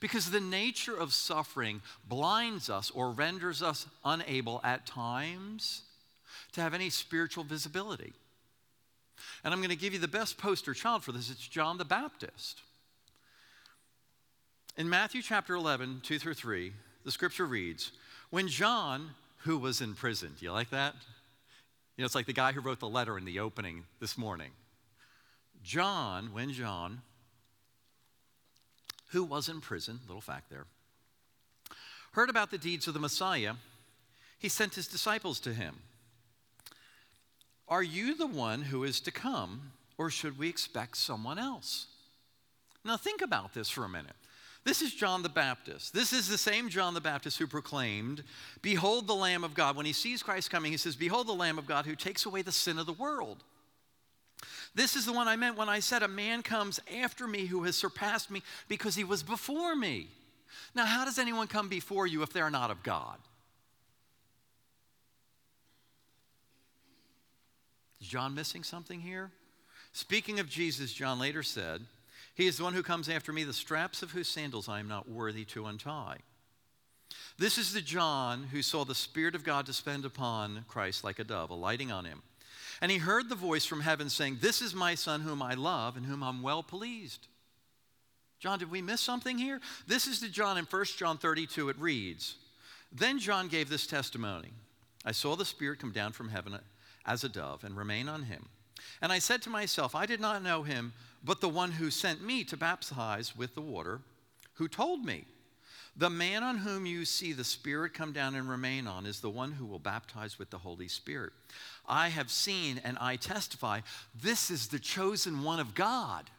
Because 0.01 0.31
the 0.31 0.41
nature 0.41 0.97
of 0.97 1.13
suffering 1.13 1.83
blinds 2.09 2.71
us 2.71 2.91
or 2.91 3.11
renders 3.11 3.63
us 3.63 3.87
unable 4.05 4.61
at 4.65 4.87
times 4.87 5.83
to 6.53 6.61
have 6.61 6.75
any 6.75 6.91
spiritual 6.91 7.45
visibility. 7.45 8.15
And 9.45 9.53
I'm 9.53 9.61
going 9.61 9.71
to 9.71 9.77
give 9.77 9.93
you 9.93 9.99
the 9.99 10.09
best 10.09 10.39
poster 10.39 10.75
child 10.75 11.05
for 11.05 11.13
this. 11.13 11.31
It's 11.31 11.47
John 11.47 11.79
the 11.79 11.85
Baptist. 11.85 12.63
In 14.77 14.89
Matthew 14.89 15.23
chapter 15.23 15.55
11, 15.55 16.01
2 16.03 16.19
through 16.19 16.35
3, 16.35 16.73
the 17.05 17.11
scripture 17.11 17.47
reads 17.47 17.93
When 18.31 18.49
John, 18.49 19.11
who 19.39 19.59
was 19.59 19.81
in 19.81 19.95
prison, 19.95 20.35
do 20.39 20.45
you 20.45 20.53
like 20.53 20.71
that? 20.71 20.95
You 21.97 22.03
know, 22.03 22.07
it's 22.07 22.15
like 22.15 22.27
the 22.27 22.33
guy 22.33 22.53
who 22.53 22.61
wrote 22.61 22.81
the 22.81 22.89
letter 22.89 23.19
in 23.19 23.25
the 23.25 23.41
opening 23.41 23.85
this 24.01 24.17
morning. 24.17 24.53
John, 25.63 26.33
when 26.33 26.53
John, 26.53 27.03
who 29.09 29.25
was 29.25 29.49
in 29.49 29.61
prison, 29.61 30.01
little 30.07 30.23
fact 30.23 30.49
there, 30.51 30.67
heard 32.13 32.31
about 32.31 32.51
the 32.51 32.59
deeds 32.59 32.89
of 32.89 32.95
the 32.95 33.01
Messiah, 33.01 33.55
he 34.39 34.49
sent 34.49 34.75
his 34.75 34.87
disciples 34.87 35.41
to 35.41 35.53
him. 35.53 35.77
Are 37.71 37.83
you 37.83 38.15
the 38.15 38.27
one 38.27 38.63
who 38.63 38.83
is 38.83 39.01
to 39.03 39.13
come, 39.13 39.73
or 39.97 40.11
should 40.11 40.37
we 40.39 40.49
expect 40.49 40.97
someone 40.97 41.39
else? 41.39 41.87
Now, 42.85 42.97
think 42.97 43.23
about 43.23 43.55
this 43.55 43.71
for 43.71 43.85
a 43.85 43.89
minute. 43.89 44.17
This 44.65 44.83
is 44.83 44.93
John 44.93 45.23
the 45.23 45.29
Baptist. 45.29 45.95
This 45.95 46.13
is 46.13 46.29
the 46.29 46.37
same 46.37 46.69
John 46.69 46.93
the 46.93 47.01
Baptist 47.01 47.39
who 47.39 47.47
proclaimed, 47.47 48.25
Behold 48.61 49.07
the 49.07 49.15
Lamb 49.15 49.45
of 49.45 49.55
God. 49.55 49.77
When 49.77 49.87
he 49.87 49.93
sees 49.93 50.23
Christ 50.23 50.51
coming, 50.51 50.73
he 50.73 50.79
says, 50.79 50.97
Behold 50.97 51.29
the 51.29 51.33
Lamb 51.33 51.59
of 51.59 51.67
God 51.67 51.87
who 51.87 51.95
takes 51.95 52.27
away 52.27 52.43
the 52.43 52.53
sin 52.53 52.79
of 52.79 52.87
the 52.87 52.93
world. 52.93 53.45
This 54.75 54.97
is 54.97 55.07
the 55.07 55.13
one 55.13 55.29
I 55.29 55.37
meant 55.37 55.57
when 55.57 55.69
I 55.69 55.81
said, 55.81 56.03
A 56.03 56.09
man 56.09 56.43
comes 56.43 56.81
after 57.03 57.27
me 57.27 57.47
who 57.47 57.63
has 57.63 57.77
surpassed 57.77 58.31
me 58.31 58.43
because 58.69 58.97
he 58.97 59.05
was 59.05 59.23
before 59.23 59.75
me. 59.75 60.09
Now, 60.75 60.87
how 60.87 61.05
does 61.05 61.19
anyone 61.19 61.47
come 61.47 61.69
before 61.69 62.07
you 62.07 62.23
if 62.23 62.33
they're 62.33 62.51
not 62.51 62.71
of 62.71 62.83
God? 62.83 63.19
Is 68.01 68.09
John 68.09 68.35
missing 68.35 68.63
something 68.63 69.01
here? 69.01 69.31
Speaking 69.93 70.41
of 70.41 70.49
Jesus, 70.49 70.93
John 70.93 71.19
later 71.19 71.43
said, 71.43 71.83
He 72.35 72.47
is 72.47 72.57
the 72.57 72.65
one 72.65 72.75
who 72.75 72.83
comes 72.83 73.09
after 73.09 73.33
me, 73.33 73.45
the 73.45 73.53
straps 73.53 74.03
of 74.03 74.13
whose 74.13 74.29
sandals 74.29 74.69
I 74.69 74.81
am 74.81 74.89
not 74.89 75.09
worthy 75.09 75.45
to 75.47 75.67
untie. 75.67 76.19
This 77.39 77.59
is 77.59 77.73
the 77.73 77.81
John 77.81 78.45
who 78.45 78.63
saw 78.63 78.85
the 78.85 78.95
Spirit 78.95 79.35
of 79.35 79.45
God 79.45 79.67
descend 79.67 80.05
upon 80.05 80.65
Christ 80.69 81.05
like 81.05 81.19
a 81.19 81.25
dove, 81.25 81.51
alighting 81.51 81.91
on 81.91 82.05
him. 82.05 82.23
And 82.81 82.91
he 82.91 82.99
heard 82.99 83.29
the 83.29 83.35
voice 83.35 83.67
from 83.67 83.81
heaven 83.81 84.09
saying, 84.09 84.39
This 84.41 84.63
is 84.63 84.75
my 84.75 84.95
Son 84.95 85.21
whom 85.21 85.43
I 85.43 85.55
love 85.55 85.97
and 85.97 86.07
whom 86.07 86.23
I'm 86.23 86.43
well 86.43 86.63
pleased. 86.63 87.27
John, 88.39 88.59
did 88.59 88.71
we 88.71 88.81
miss 88.81 89.03
something 89.03 89.37
here? 89.37 89.61
This 89.87 90.07
is 90.07 90.21
the 90.21 90.29
John 90.29 90.57
in 90.57 90.65
1 90.65 90.85
John 90.97 91.19
32. 91.19 91.69
It 91.69 91.79
reads, 91.79 92.37
Then 92.91 93.19
John 93.19 93.49
gave 93.49 93.69
this 93.69 93.87
testimony 93.87 94.53
I 95.05 95.13
saw 95.13 95.35
the 95.37 95.45
Spirit 95.45 95.79
come 95.79 95.93
down 95.93 96.13
from 96.13 96.31
heaven 96.31 96.55
as 97.07 97.25
a 97.25 97.29
dove 97.29 97.65
and 97.65 97.77
remain 97.77 98.09
on 98.09 98.25
him. 98.25 98.49
And 99.03 99.13
I 99.13 99.19
said 99.19 99.43
to 99.43 99.51
myself, 99.51 99.95
I 99.95 100.07
did 100.07 100.21
not 100.21 100.43
know 100.43 100.63
him, 100.63 100.93
but 101.25 101.41
the 101.41 101.49
one 101.49 101.73
who 101.73 101.91
sent 101.91 102.23
me 102.23 102.45
to 102.45 102.57
baptize 102.57 103.37
with 103.37 103.55
the 103.55 103.61
water, 103.61 104.01
who 104.55 104.69
told 104.69 105.05
me, 105.05 105.25
The 105.97 106.11
man 106.11 106.43
on 106.43 106.59
whom 106.59 106.87
you 106.87 107.05
see 107.05 107.33
the 107.33 107.45
Spirit 107.45 107.95
come 107.95 108.13
down 108.13 108.35
and 108.35 108.49
remain 108.49 108.87
on 108.87 109.07
is 109.07 109.21
the 109.21 109.31
one 109.31 109.53
who 109.53 109.67
will 109.67 109.79
baptize 109.79 110.39
with 110.39 110.51
the 110.51 110.59
Holy 110.59 110.89
Spirit. 110.89 111.33
I 111.87 112.09
have 112.09 112.31
seen 112.31 112.81
and 112.85 112.97
I 113.01 113.17
testify, 113.17 113.81
this 114.15 114.51
is 114.51 114.69
the 114.69 114.79
chosen 114.79 115.43
one 115.43 115.61
of 115.61 115.75
God. 115.75 116.31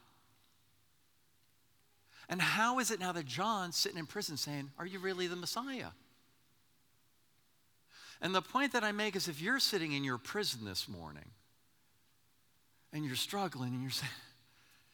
And 2.29 2.41
how 2.41 2.79
is 2.79 2.91
it 2.91 2.99
now 2.99 3.11
that 3.11 3.25
John's 3.25 3.75
sitting 3.75 3.99
in 3.99 4.05
prison 4.05 4.37
saying, 4.37 4.71
Are 4.79 4.85
you 4.85 4.99
really 4.99 5.27
the 5.27 5.35
Messiah? 5.35 5.89
And 8.21 8.35
the 8.35 8.41
point 8.41 8.73
that 8.73 8.83
I 8.83 8.91
make 8.91 9.15
is 9.15 9.27
if 9.27 9.41
you're 9.41 9.59
sitting 9.59 9.93
in 9.93 10.03
your 10.03 10.17
prison 10.17 10.63
this 10.63 10.87
morning 10.87 11.29
and 12.93 13.03
you're 13.03 13.15
struggling 13.15 13.73
and 13.73 13.81
you're 13.81 13.91
saying, 13.91 14.11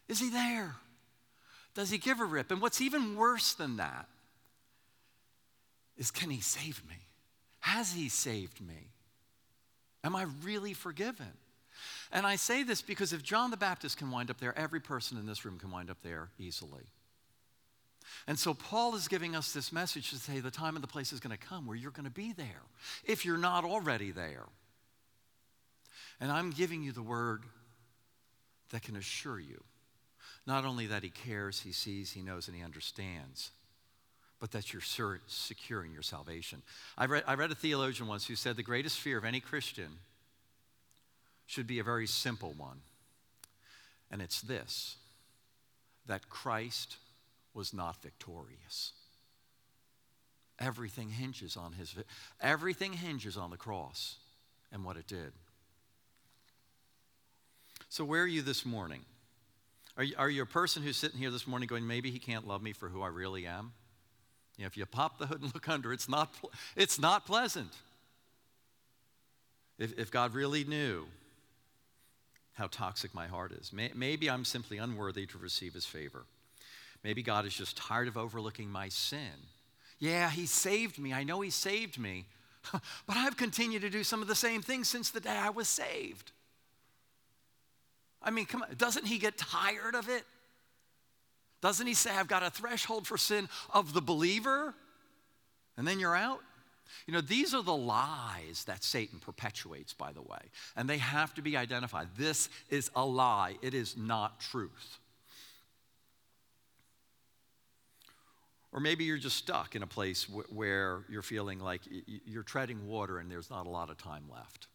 Is 0.08 0.20
he 0.20 0.30
there? 0.30 0.76
Does 1.74 1.90
he 1.90 1.98
give 1.98 2.20
a 2.20 2.26
rip? 2.26 2.52
And 2.52 2.62
what's 2.62 2.82
even 2.82 3.16
worse 3.16 3.54
than 3.54 3.78
that 3.78 4.08
is 5.98 6.10
can 6.10 6.30
he 6.30 6.42
save 6.42 6.82
me? 6.88 6.96
Has 7.60 7.94
he 7.94 8.08
saved 8.08 8.62
me? 8.62 8.92
Am 10.04 10.16
I 10.16 10.26
really 10.44 10.74
forgiven? 10.74 11.34
And 12.12 12.26
I 12.26 12.38
say 12.38 12.64
this 12.64 12.82
because 12.82 13.12
if 13.12 13.24
John 13.24 13.52
the 13.52 13.58
Baptist 13.58 13.98
can 13.98 14.10
wind 14.10 14.30
up 14.30 14.40
there, 14.40 14.58
every 14.58 14.80
person 14.80 15.18
in 15.18 15.26
this 15.26 15.44
room 15.44 15.60
can 15.60 15.70
wind 15.70 15.90
up 15.90 16.02
there 16.02 16.30
easily. 16.40 16.86
And 18.28 18.38
so 18.38 18.54
Paul 18.54 18.96
is 18.96 19.08
giving 19.08 19.36
us 19.36 19.52
this 19.54 19.72
message 19.72 20.10
to 20.12 20.18
say 20.18 20.40
the 20.40 20.52
time 20.52 20.76
and 20.76 20.84
the 20.84 20.88
place 20.88 21.14
is 21.14 21.20
going 21.20 21.36
to 21.36 21.46
come 21.46 21.66
where 21.66 21.76
you're 21.76 21.92
going 21.92 22.06
to 22.06 22.12
be 22.12 22.34
there 22.34 22.64
if 23.06 23.26
you're 23.26 23.38
not 23.38 23.64
already 23.64 24.12
there. 24.12 24.46
And 26.20 26.32
I'm 26.32 26.52
giving 26.52 26.84
you 26.84 26.92
the 26.92 27.02
word 27.02 27.44
that 28.72 28.82
can 28.82 28.96
assure 28.96 29.40
you 29.40 29.64
not 30.48 30.64
only 30.64 30.88
that 30.88 31.04
he 31.04 31.10
cares, 31.10 31.62
he 31.62 31.74
sees, 31.74 32.12
he 32.12 32.22
knows, 32.22 32.48
and 32.48 32.56
he 32.56 32.64
understands, 32.64 33.52
but 34.40 34.52
that 34.52 34.72
you're 34.72 34.82
securing 35.28 35.92
your 35.92 36.02
salvation. 36.02 36.62
I 36.98 37.06
read, 37.06 37.24
I 37.28 37.34
read 37.34 37.52
a 37.52 37.56
theologian 37.56 38.08
once 38.08 38.26
who 38.26 38.36
said 38.36 38.56
the 38.56 38.64
greatest 38.64 38.98
fear 39.00 39.18
of 39.18 39.26
any 39.26 39.42
Christian 39.42 40.00
should 41.46 41.68
be 41.68 41.80
a 41.80 41.84
very 41.84 42.08
simple 42.08 42.54
one, 42.58 42.80
and 44.10 44.22
it's 44.22 44.42
this 44.42 44.96
that 46.08 46.30
Christ 46.30 46.96
was 47.58 47.74
not 47.74 48.02
victorious. 48.04 48.94
Everything 50.60 51.10
hinges 51.10 51.58
on 51.58 51.74
his 51.74 51.96
everything 52.40 52.94
hinges 52.94 53.36
on 53.36 53.50
the 53.50 53.58
cross 53.58 54.18
and 54.72 54.86
what 54.86 54.96
it 54.96 55.08
did. 55.08 55.34
So 57.90 58.06
where 58.06 58.22
are 58.22 58.28
you 58.28 58.44
this 58.44 58.64
morning? 58.64 59.02
Are 59.98 60.04
you, 60.04 60.14
are 60.18 60.30
you 60.30 60.44
a 60.44 60.46
person 60.46 60.84
who's 60.84 60.98
sitting 60.98 61.18
here 61.18 61.32
this 61.32 61.48
morning 61.48 61.68
going, 61.68 61.88
maybe 61.88 62.12
he 62.12 62.20
can't 62.20 62.48
love 62.48 62.62
me 62.62 62.74
for 62.74 62.90
who 62.90 63.02
I 63.02 63.08
really 63.08 63.48
am? 63.48 63.72
You 64.58 64.64
know, 64.64 64.68
if 64.68 64.78
you 64.78 64.86
pop 64.86 65.18
the 65.18 65.26
hood 65.26 65.42
and 65.42 65.52
look 65.54 65.68
under, 65.68 65.92
it's 65.92 66.08
not, 66.08 66.32
it's 66.76 67.00
not 67.00 67.26
pleasant. 67.26 67.72
If, 69.80 69.98
if 69.98 70.12
God 70.12 70.36
really 70.36 70.64
knew 70.64 71.06
how 72.54 72.68
toxic 72.68 73.16
my 73.16 73.26
heart 73.26 73.52
is, 73.52 73.74
may, 73.74 73.92
maybe 73.96 74.30
I'm 74.30 74.46
simply 74.46 74.78
unworthy 74.78 75.26
to 75.28 75.38
receive 75.40 75.74
his 75.74 75.86
favor. 75.86 76.26
Maybe 77.04 77.24
God 77.24 77.46
is 77.46 77.54
just 77.54 77.78
tired 77.78 78.08
of 78.08 78.18
overlooking 78.18 78.70
my 78.70 78.90
sin. 78.90 79.20
Yeah, 80.00 80.30
He 80.30 80.46
saved 80.46 81.00
me. 81.00 81.14
I 81.14 81.24
know 81.24 81.42
He 81.42 81.50
saved 81.50 81.98
me. 82.00 82.26
but 82.72 83.18
I've 83.18 83.38
continued 83.38 83.82
to 83.84 83.90
do 83.90 84.04
some 84.04 84.22
of 84.22 84.28
the 84.28 84.36
same 84.36 84.62
things 84.62 84.88
since 84.88 85.10
the 85.10 85.20
day 85.20 85.30
I 85.30 85.50
was 85.50 85.68
saved. 85.68 86.32
I 88.22 88.32
mean, 88.32 88.46
come 88.46 88.64
on, 88.64 88.70
doesn't 88.78 89.06
He 89.06 89.18
get 89.18 89.38
tired 89.38 89.96
of 89.96 90.10
it? 90.10 90.24
Doesn't 91.62 91.88
He 91.88 91.94
say, 91.94 92.12
I've 92.12 92.28
got 92.28 92.44
a 92.44 92.50
threshold 92.50 93.08
for 93.08 93.18
sin 93.18 93.50
of 93.74 93.94
the 93.94 94.02
believer? 94.02 94.74
And 95.78 95.88
then 95.88 96.00
you're 96.00 96.16
out? 96.16 96.42
You 97.06 97.14
know, 97.14 97.22
these 97.22 97.54
are 97.54 97.64
the 97.64 97.76
lies 97.76 98.64
that 98.66 98.84
Satan 98.84 99.20
perpetuates, 99.20 99.94
by 99.94 100.12
the 100.12 100.22
way, 100.22 100.40
and 100.76 100.90
they 100.90 100.98
have 100.98 101.34
to 101.36 101.42
be 101.42 101.58
identified. 101.58 102.08
This 102.18 102.50
is 102.70 102.90
a 102.96 103.06
lie, 103.06 103.58
it 103.62 103.74
is 103.74 103.96
not 103.98 104.40
truth. 104.40 105.00
Or 108.72 108.80
maybe 108.80 109.06
you're 109.06 109.18
just 109.18 109.38
stuck 109.38 109.76
in 109.76 109.84
a 109.84 109.88
place 109.88 110.26
w- 110.26 110.48
where 110.50 111.04
you're 111.10 111.22
feeling 111.22 111.60
like 111.60 111.82
you're 112.26 112.44
treading 112.44 112.88
water 112.88 113.18
and 113.20 113.32
there's 113.32 113.50
not 113.50 113.66
a 113.66 113.70
lot 113.70 113.90
of 113.90 113.98
time 113.98 114.24
left. 114.32 114.68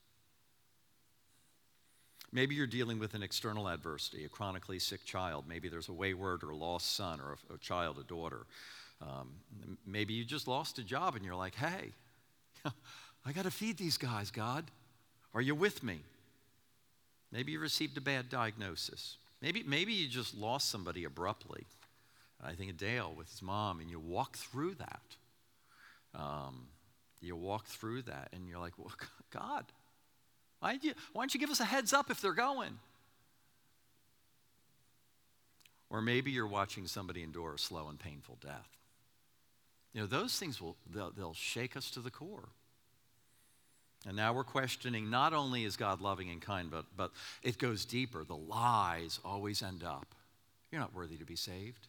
Maybe 2.33 2.55
you're 2.55 2.67
dealing 2.67 2.99
with 2.99 3.13
an 3.13 3.23
external 3.23 3.69
adversity, 3.69 4.25
a 4.25 4.29
chronically 4.29 4.79
sick 4.79 5.05
child. 5.05 5.45
Maybe 5.47 5.69
there's 5.69 5.91
a 5.91 5.93
wayward 5.93 6.43
or 6.43 6.55
lost 6.55 6.97
son 6.97 7.21
or 7.21 7.37
a, 7.51 7.55
a 7.55 7.59
child, 7.59 7.99
a 7.99 8.05
daughter. 8.05 8.47
Um, 9.03 9.29
maybe 9.87 10.15
you 10.15 10.25
just 10.25 10.49
lost 10.49 10.79
a 10.79 10.83
job 10.83 11.15
and 11.15 11.25
you're 11.25 11.35
like, 11.35 11.55
hey, 11.55 11.91
I 13.27 13.33
got 13.33 13.45
to 13.45 13.51
feed 13.51 13.77
these 13.77 13.99
guys, 13.99 14.31
God. 14.31 14.65
Are 15.35 15.43
you 15.43 15.55
with 15.55 15.83
me? 15.83 16.01
Maybe 17.31 17.53
you 17.53 17.61
received 17.61 17.97
a 17.99 18.01
bad 18.01 18.31
diagnosis. 18.31 19.17
Maybe, 19.41 19.63
maybe 19.67 19.93
you 19.93 20.09
just 20.09 20.35
lost 20.37 20.71
somebody 20.71 21.05
abruptly. 21.05 21.65
I 22.43 22.53
think 22.53 22.71
of 22.71 22.77
Dale 22.77 23.13
with 23.17 23.31
his 23.31 23.43
mom, 23.43 23.81
and 23.81 23.91
you 23.91 24.01
walk 24.01 24.37
through 24.37 24.75
that. 24.75 25.17
Um, 26.15 26.67
you 27.21 27.37
walk 27.37 27.67
through 27.67 28.03
that, 28.03 28.31
and 28.33 28.49
you're 28.49 28.59
like, 28.59 28.79
well, 28.79 28.93
God, 29.31 29.65
why, 30.61 30.79
you, 30.81 30.93
why 31.13 31.23
don't 31.23 31.35
you 31.35 31.41
give 31.41 31.51
us 31.51 31.61
a 31.61 31.65
heads 31.65 31.93
up 31.93 32.11
if 32.11 32.21
they're 32.21 32.33
going? 32.33 32.79
Or 35.89 36.01
maybe 36.01 36.31
you're 36.31 36.47
watching 36.47 36.87
somebody 36.87 37.23
endure 37.23 37.55
a 37.55 37.59
slow 37.59 37.89
and 37.89 37.99
painful 37.99 38.39
death. 38.41 38.69
You 39.93 40.01
know, 40.01 40.07
those 40.07 40.39
things 40.39 40.61
will 40.61 40.77
they'll, 40.93 41.11
they'll 41.11 41.35
shake 41.35 41.77
us 41.77 41.91
to 41.91 42.01
the 42.01 42.11
core. 42.11 42.49
And 44.07 44.17
now 44.17 44.33
we're 44.33 44.43
questioning 44.43 45.11
not 45.11 45.33
only 45.33 45.65
is 45.65 45.77
God 45.77 46.01
loving 46.01 46.31
and 46.31 46.41
kind, 46.41 46.71
but, 46.71 46.87
but 46.97 47.13
it 47.43 47.59
goes 47.59 47.85
deeper. 47.85 48.25
The 48.25 48.37
lies 48.37 49.21
always 49.25 49.63
end 49.63 49.85
up. 49.85 50.15
You're 50.71 50.81
not 50.81 50.95
worthy 50.95 51.17
to 51.19 51.25
be 51.25 51.37
saved. 51.37 51.87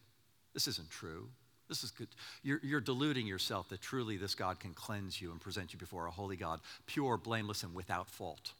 This 0.54 0.68
isn't 0.68 0.90
true. 0.90 1.28
This 1.68 1.82
is 1.82 1.90
good. 1.90 2.08
You're, 2.42 2.60
you're 2.62 2.80
deluding 2.80 3.26
yourself 3.26 3.68
that 3.70 3.80
truly 3.80 4.16
this 4.16 4.34
God 4.34 4.60
can 4.60 4.74
cleanse 4.74 5.20
you 5.20 5.30
and 5.30 5.40
present 5.40 5.72
you 5.72 5.78
before 5.78 6.06
a 6.06 6.10
holy 6.10 6.36
God, 6.36 6.60
pure, 6.86 7.16
blameless, 7.16 7.62
and 7.62 7.74
without 7.74 8.08
fault. 8.08 8.52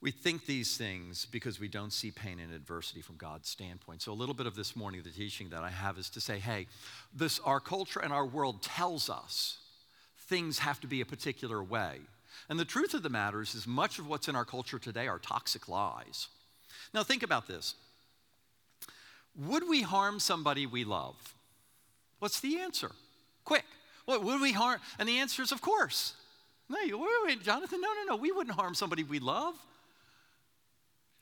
We 0.00 0.10
think 0.10 0.46
these 0.46 0.76
things 0.76 1.26
because 1.26 1.58
we 1.58 1.68
don't 1.68 1.92
see 1.92 2.10
pain 2.10 2.38
and 2.38 2.52
adversity 2.52 3.00
from 3.00 3.16
God's 3.16 3.48
standpoint. 3.48 4.02
So, 4.02 4.12
a 4.12 4.14
little 4.14 4.34
bit 4.34 4.46
of 4.46 4.54
this 4.54 4.76
morning, 4.76 5.02
the 5.02 5.10
teaching 5.10 5.48
that 5.48 5.62
I 5.62 5.70
have 5.70 5.98
is 5.98 6.10
to 6.10 6.20
say, 6.20 6.38
hey, 6.38 6.66
this, 7.14 7.40
our 7.40 7.58
culture 7.58 8.00
and 8.00 8.12
our 8.12 8.26
world 8.26 8.62
tells 8.62 9.10
us 9.10 9.58
things 10.28 10.60
have 10.60 10.80
to 10.80 10.86
be 10.86 11.00
a 11.00 11.06
particular 11.06 11.62
way. 11.62 11.98
And 12.48 12.60
the 12.60 12.64
truth 12.64 12.94
of 12.94 13.02
the 13.02 13.08
matter 13.08 13.40
is, 13.40 13.54
is 13.54 13.66
much 13.66 13.98
of 13.98 14.06
what's 14.06 14.28
in 14.28 14.36
our 14.36 14.44
culture 14.44 14.78
today 14.78 15.08
are 15.08 15.18
toxic 15.18 15.68
lies. 15.68 16.28
Now, 16.94 17.02
think 17.02 17.22
about 17.22 17.48
this. 17.48 17.74
Would 19.38 19.68
we 19.68 19.82
harm 19.82 20.18
somebody 20.20 20.66
we 20.66 20.84
love? 20.84 21.16
What's 22.18 22.40
the 22.40 22.58
answer? 22.58 22.90
Quick. 23.44 23.64
What, 24.04 24.24
would 24.24 24.40
we 24.40 24.52
harm? 24.52 24.80
And 24.98 25.08
the 25.08 25.18
answer 25.18 25.42
is, 25.42 25.52
of 25.52 25.60
course. 25.60 26.14
No, 26.68 26.80
you, 26.80 26.98
wait, 26.98 27.08
wait, 27.24 27.42
Jonathan, 27.42 27.80
no, 27.80 27.88
no, 27.88 28.14
no. 28.14 28.16
We 28.16 28.32
wouldn't 28.32 28.56
harm 28.56 28.74
somebody 28.74 29.04
we 29.04 29.20
love 29.20 29.54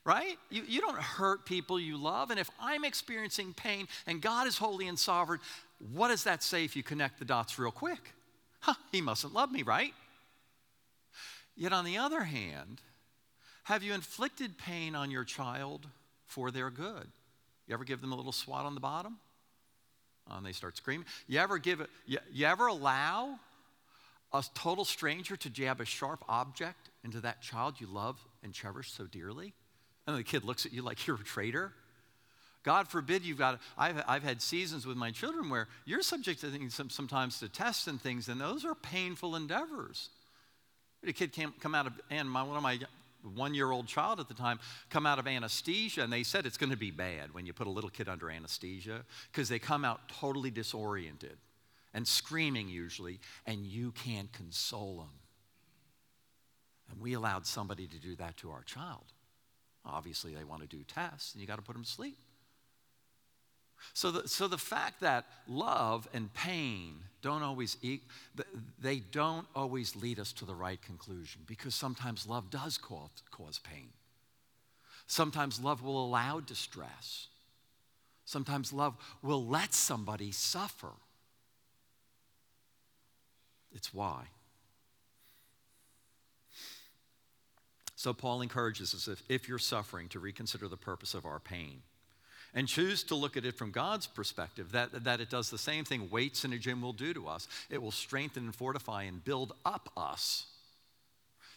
right? 0.07 0.39
You, 0.51 0.63
you 0.67 0.81
don't 0.81 0.99
hurt 0.99 1.45
people 1.45 1.81
you 1.81 1.97
love. 1.97 2.31
And 2.31 2.39
if 2.39 2.49
I'm 2.61 2.85
experiencing 2.85 3.53
pain 3.53 3.89
and 4.07 4.23
God 4.23 4.47
is 4.47 4.57
holy 4.57 4.87
and 4.87 4.99
sovereign, 4.99 5.41
what 5.93 6.09
does 6.09 6.25
that 6.25 6.43
say 6.43 6.65
if 6.65 6.77
you 6.77 6.85
connect 6.85 7.19
the 7.19 7.25
dots 7.25 7.59
real 7.59 7.73
quick? 7.73 8.15
Huh, 8.61 8.75
he 8.93 9.01
mustn't 9.01 9.35
love 9.35 9.51
me, 9.51 9.65
right? 9.65 9.93
Yet 11.57 11.73
on 11.73 11.85
the 11.85 11.99
other 11.99 12.23
hand, 12.23 12.81
have 13.65 13.83
you 13.83 13.93
inflicted 13.95 14.57
pain 14.57 14.95
on 14.95 15.11
your 15.11 15.25
child 15.25 15.89
for 16.25 16.53
their 16.53 16.71
good? 16.71 17.09
You 17.67 17.75
ever 17.75 17.85
give 17.85 18.01
them 18.01 18.13
a 18.13 18.17
little 18.17 18.33
swat 18.33 18.65
on 18.65 18.75
the 18.75 18.81
bottom? 18.81 19.19
And 20.31 20.45
they 20.45 20.53
start 20.53 20.77
screaming. 20.77 21.07
You 21.29 21.39
ever 21.39 21.59
give 21.59 21.81
it, 21.81 21.91
you, 22.05 22.19
you 22.33 22.47
ever 22.47 22.67
allow 22.67 23.39
a 24.33 24.45
total 24.55 24.85
stranger 24.85 25.37
to 25.37 25.51
jab 25.51 25.81
a 25.81 25.85
sharp 25.85 26.25
object 26.29 26.91
into 27.05 27.21
that 27.21 27.43
child 27.43 27.81
you 27.81 27.87
love 27.87 28.19
and 28.43 28.53
cherish 28.53 28.93
so 28.93 29.05
dearly? 29.05 29.53
And 30.07 30.17
the 30.17 30.25
kid 30.25 30.45
looks 30.45 30.67
at 30.67 30.73
you 30.73 30.83
like 30.83 31.07
you're 31.07 31.17
a 31.17 31.25
traitor. 31.25 31.73
God 32.63 32.89
forbid 32.89 33.25
you've 33.25 33.39
got, 33.39 33.61
I've, 33.79 34.03
I've 34.09 34.25
had 34.25 34.43
seasons 34.43 34.85
with 34.85 34.97
my 34.97 35.13
children 35.13 35.49
where 35.49 35.69
you're 35.85 36.03
subject 36.03 36.41
to 36.41 36.49
things 36.49 36.81
sometimes 36.89 37.39
to 37.39 37.49
tests 37.49 37.87
and 37.87 38.01
things, 38.01 38.29
and 38.29 38.41
those 38.41 38.65
are 38.65 38.75
painful 38.75 39.37
endeavors. 39.37 40.09
A 41.07 41.13
kid 41.13 41.33
came, 41.33 41.55
come 41.61 41.77
out 41.77 41.87
of, 41.87 41.93
and 42.11 42.29
my, 42.29 42.43
one 42.43 42.57
of 42.57 42.65
my 42.65 42.81
one 43.35 43.55
year 43.55 43.71
old 43.71 43.87
child 43.87 44.21
at 44.21 44.29
the 44.29 44.35
time 44.35 44.59
come 44.91 45.07
out 45.07 45.19
of 45.19 45.27
anesthesia, 45.27 46.03
and 46.03 46.13
they 46.13 46.23
said 46.23 46.47
it's 46.47 46.57
going 46.57 46.71
to 46.71 46.77
be 46.77 46.91
bad 46.91 47.33
when 47.33 47.47
you 47.47 47.53
put 47.53 47.67
a 47.67 47.71
little 47.71 47.91
kid 47.91 48.09
under 48.09 48.31
anesthesia 48.31 49.05
because 49.33 49.49
they 49.49 49.59
come 49.59 49.85
out 49.85 50.09
totally 50.09 50.51
disoriented 50.51 51.37
and 51.95 52.07
screaming 52.07 52.69
usually, 52.69 53.21
and 53.47 53.67
you 53.67 53.91
can't 53.93 54.31
console 54.33 54.99
them. 54.99 55.13
And 56.91 57.01
we 57.01 57.15
allowed 57.15 57.47
somebody 57.47 57.87
to 57.87 57.99
do 57.99 58.15
that 58.17 58.37
to 58.39 58.51
our 58.51 58.63
child. 58.63 59.05
Obviously, 59.85 60.35
they 60.35 60.45
want 60.45 60.63
to 60.63 60.69
do 60.69 60.83
tests, 60.85 61.33
and 61.33 61.41
you 61.41 61.47
got 61.47 61.57
to 61.57 61.63
put 61.63 61.73
them 61.73 61.85
to 61.85 61.91
sleep. 61.91 62.19
So 63.93 64.11
the, 64.11 64.29
so 64.29 64.49
the 64.49 64.59
fact 64.59 65.01
that 65.01 65.27
love 65.49 66.09
and 66.13 66.33
pain 66.35 66.95
don't 67.23 67.43
always 67.43 67.77
eat, 67.83 68.03
they 68.81 68.99
don't 68.99 69.47
always 69.55 69.97
lead 69.97 70.19
us 70.19 70.33
to 70.35 70.45
the 70.45 70.55
right 70.55 70.81
conclusion 70.83 71.43
because 71.47 71.75
sometimes 71.75 72.29
love 72.29 72.51
does 72.51 72.79
cause, 72.79 73.11
cause 73.31 73.59
pain. 73.59 73.89
Sometimes 75.07 75.61
love 75.61 75.83
will 75.83 76.05
allow 76.05 76.41
distress. 76.41 77.29
Sometimes 78.25 78.73
love 78.73 78.97
will 79.23 79.45
let 79.47 79.73
somebody 79.73 80.33
suffer. 80.33 80.93
It's 83.75 83.95
why. 83.95 84.25
So 87.95 88.13
Paul 88.13 88.43
encourages 88.43 88.95
us 88.95 89.09
if, 89.09 89.23
if 89.29 89.49
you're 89.49 89.59
suffering 89.59 90.09
to 90.11 90.21
reconsider 90.21 90.69
the 90.69 90.77
purpose 90.77 91.15
of 91.15 91.25
our 91.25 91.41
pain 91.41 91.83
and 92.57 92.67
choose 92.67 93.03
to 93.05 93.15
look 93.15 93.37
at 93.37 93.45
it 93.45 93.55
from 93.55 93.71
God's 93.71 94.07
perspective, 94.07 94.73
that, 94.73 95.05
that 95.05 95.21
it 95.21 95.29
does 95.29 95.51
the 95.51 95.59
same 95.59 95.85
thing 95.85 96.09
weights 96.11 96.43
in 96.45 96.55
a 96.55 96.59
gym 96.59 96.81
will 96.81 96.95
do 96.95 97.13
to 97.13 97.29
us. 97.29 97.47
It 97.69 97.83
will 97.83 97.93
strengthen 97.93 98.45
and 98.45 98.55
fortify 98.57 99.03
and 99.03 99.23
build 99.23 99.53
up 99.67 99.91
us 99.95 100.47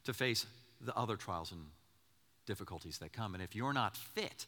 to 0.04 0.14
face 0.14 0.46
the 0.82 0.96
other 0.98 1.16
trials 1.16 1.54
and 1.54 1.62
difficulties 2.46 2.98
that 2.98 3.14
come. 3.14 3.34
And 3.34 3.42
if 3.42 3.56
you're 3.56 3.72
not 3.72 3.96
fit, 3.96 4.46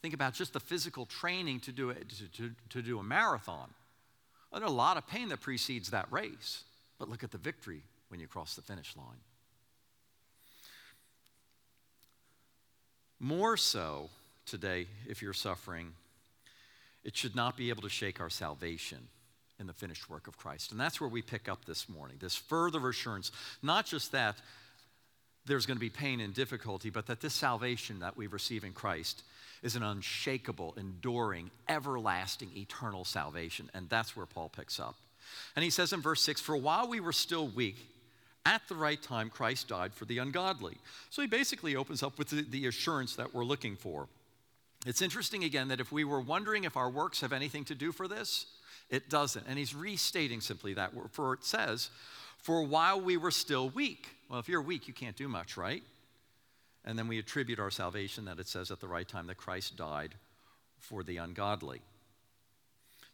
think 0.00 0.14
about 0.14 0.34
just 0.34 0.52
the 0.52 0.60
physical 0.60 1.04
training 1.04 1.60
to 1.60 1.72
do, 1.72 1.90
it, 1.90 2.08
to, 2.10 2.28
to, 2.28 2.54
to 2.70 2.80
do 2.82 3.00
a 3.00 3.02
marathon. 3.02 3.68
There's 4.52 4.64
a 4.64 4.72
lot 4.72 4.96
of 4.98 5.06
pain 5.08 5.28
that 5.30 5.40
precedes 5.40 5.90
that 5.90 6.10
race, 6.12 6.62
but 7.00 7.08
look 7.08 7.24
at 7.24 7.32
the 7.32 7.38
victory 7.38 7.82
when 8.08 8.20
you 8.20 8.28
cross 8.28 8.54
the 8.54 8.62
finish 8.62 8.96
line. 8.96 9.18
More 13.18 13.56
so 13.56 14.10
today, 14.50 14.86
if 15.08 15.22
you're 15.22 15.32
suffering, 15.32 15.92
it 17.04 17.16
should 17.16 17.36
not 17.36 17.56
be 17.56 17.70
able 17.70 17.82
to 17.82 17.88
shake 17.88 18.20
our 18.20 18.30
salvation 18.30 18.98
in 19.60 19.66
the 19.66 19.72
finished 19.72 20.08
work 20.08 20.28
of 20.28 20.36
Christ. 20.36 20.72
And 20.72 20.80
that's 20.80 21.00
where 21.00 21.08
we 21.08 21.22
pick 21.22 21.48
up 21.48 21.64
this 21.64 21.88
morning 21.88 22.16
this 22.20 22.36
further 22.36 22.88
assurance, 22.88 23.32
not 23.62 23.86
just 23.86 24.12
that 24.12 24.36
there's 25.46 25.66
going 25.66 25.76
to 25.76 25.80
be 25.80 25.90
pain 25.90 26.20
and 26.20 26.34
difficulty, 26.34 26.90
but 26.90 27.06
that 27.06 27.20
this 27.20 27.34
salvation 27.34 28.00
that 28.00 28.16
we 28.16 28.26
receive 28.26 28.64
in 28.64 28.72
Christ 28.72 29.22
is 29.62 29.74
an 29.76 29.82
unshakable, 29.82 30.74
enduring, 30.76 31.50
everlasting, 31.68 32.50
eternal 32.56 33.04
salvation. 33.04 33.70
And 33.74 33.88
that's 33.88 34.16
where 34.16 34.26
Paul 34.26 34.50
picks 34.50 34.78
up. 34.78 34.94
And 35.56 35.64
he 35.64 35.70
says 35.70 35.92
in 35.92 36.00
verse 36.00 36.22
6 36.22 36.40
For 36.40 36.56
while 36.56 36.88
we 36.88 37.00
were 37.00 37.12
still 37.12 37.48
weak, 37.48 37.76
at 38.46 38.62
the 38.68 38.74
right 38.74 39.02
time, 39.02 39.28
Christ 39.28 39.68
died 39.68 39.92
for 39.92 40.06
the 40.06 40.18
ungodly. 40.18 40.78
So 41.10 41.20
he 41.20 41.28
basically 41.28 41.76
opens 41.76 42.02
up 42.02 42.18
with 42.18 42.28
the, 42.28 42.42
the, 42.42 42.66
assurance 42.66 43.16
that 43.16 43.34
we're 43.34 43.44
looking 43.44 43.76
for. 43.76 44.08
It's 44.86 45.02
interesting 45.02 45.44
again 45.44 45.68
that 45.68 45.80
if 45.80 45.90
we 45.90 46.04
were 46.04 46.20
wondering 46.20 46.64
if 46.64 46.76
our 46.76 46.88
works 46.88 47.20
have 47.20 47.32
anything 47.32 47.64
to 47.66 47.74
do 47.74 47.92
for 47.92 48.06
this, 48.06 48.46
it 48.90 49.10
doesn't. 49.10 49.46
And 49.46 49.58
he's 49.58 49.74
restating 49.74 50.40
simply 50.40 50.74
that, 50.74 50.92
for 51.10 51.34
it 51.34 51.44
says, 51.44 51.90
For 52.38 52.62
while 52.62 53.00
we 53.00 53.16
were 53.16 53.30
still 53.30 53.68
weak. 53.70 54.08
Well, 54.28 54.38
if 54.38 54.48
you're 54.48 54.62
weak, 54.62 54.86
you 54.88 54.94
can't 54.94 55.16
do 55.16 55.28
much, 55.28 55.56
right? 55.56 55.82
And 56.84 56.98
then 56.98 57.08
we 57.08 57.18
attribute 57.18 57.58
our 57.58 57.70
salvation 57.70 58.24
that 58.26 58.38
it 58.38 58.46
says 58.46 58.70
at 58.70 58.80
the 58.80 58.88
right 58.88 59.06
time 59.06 59.26
that 59.26 59.36
Christ 59.36 59.76
died 59.76 60.14
for 60.78 61.02
the 61.02 61.16
ungodly. 61.18 61.82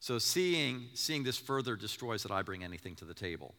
So 0.00 0.18
seeing, 0.18 0.88
seeing 0.92 1.24
this 1.24 1.38
further 1.38 1.76
destroys 1.76 2.22
that 2.24 2.30
I 2.30 2.42
bring 2.42 2.62
anything 2.62 2.94
to 2.96 3.04
the 3.04 3.14
table. 3.14 3.54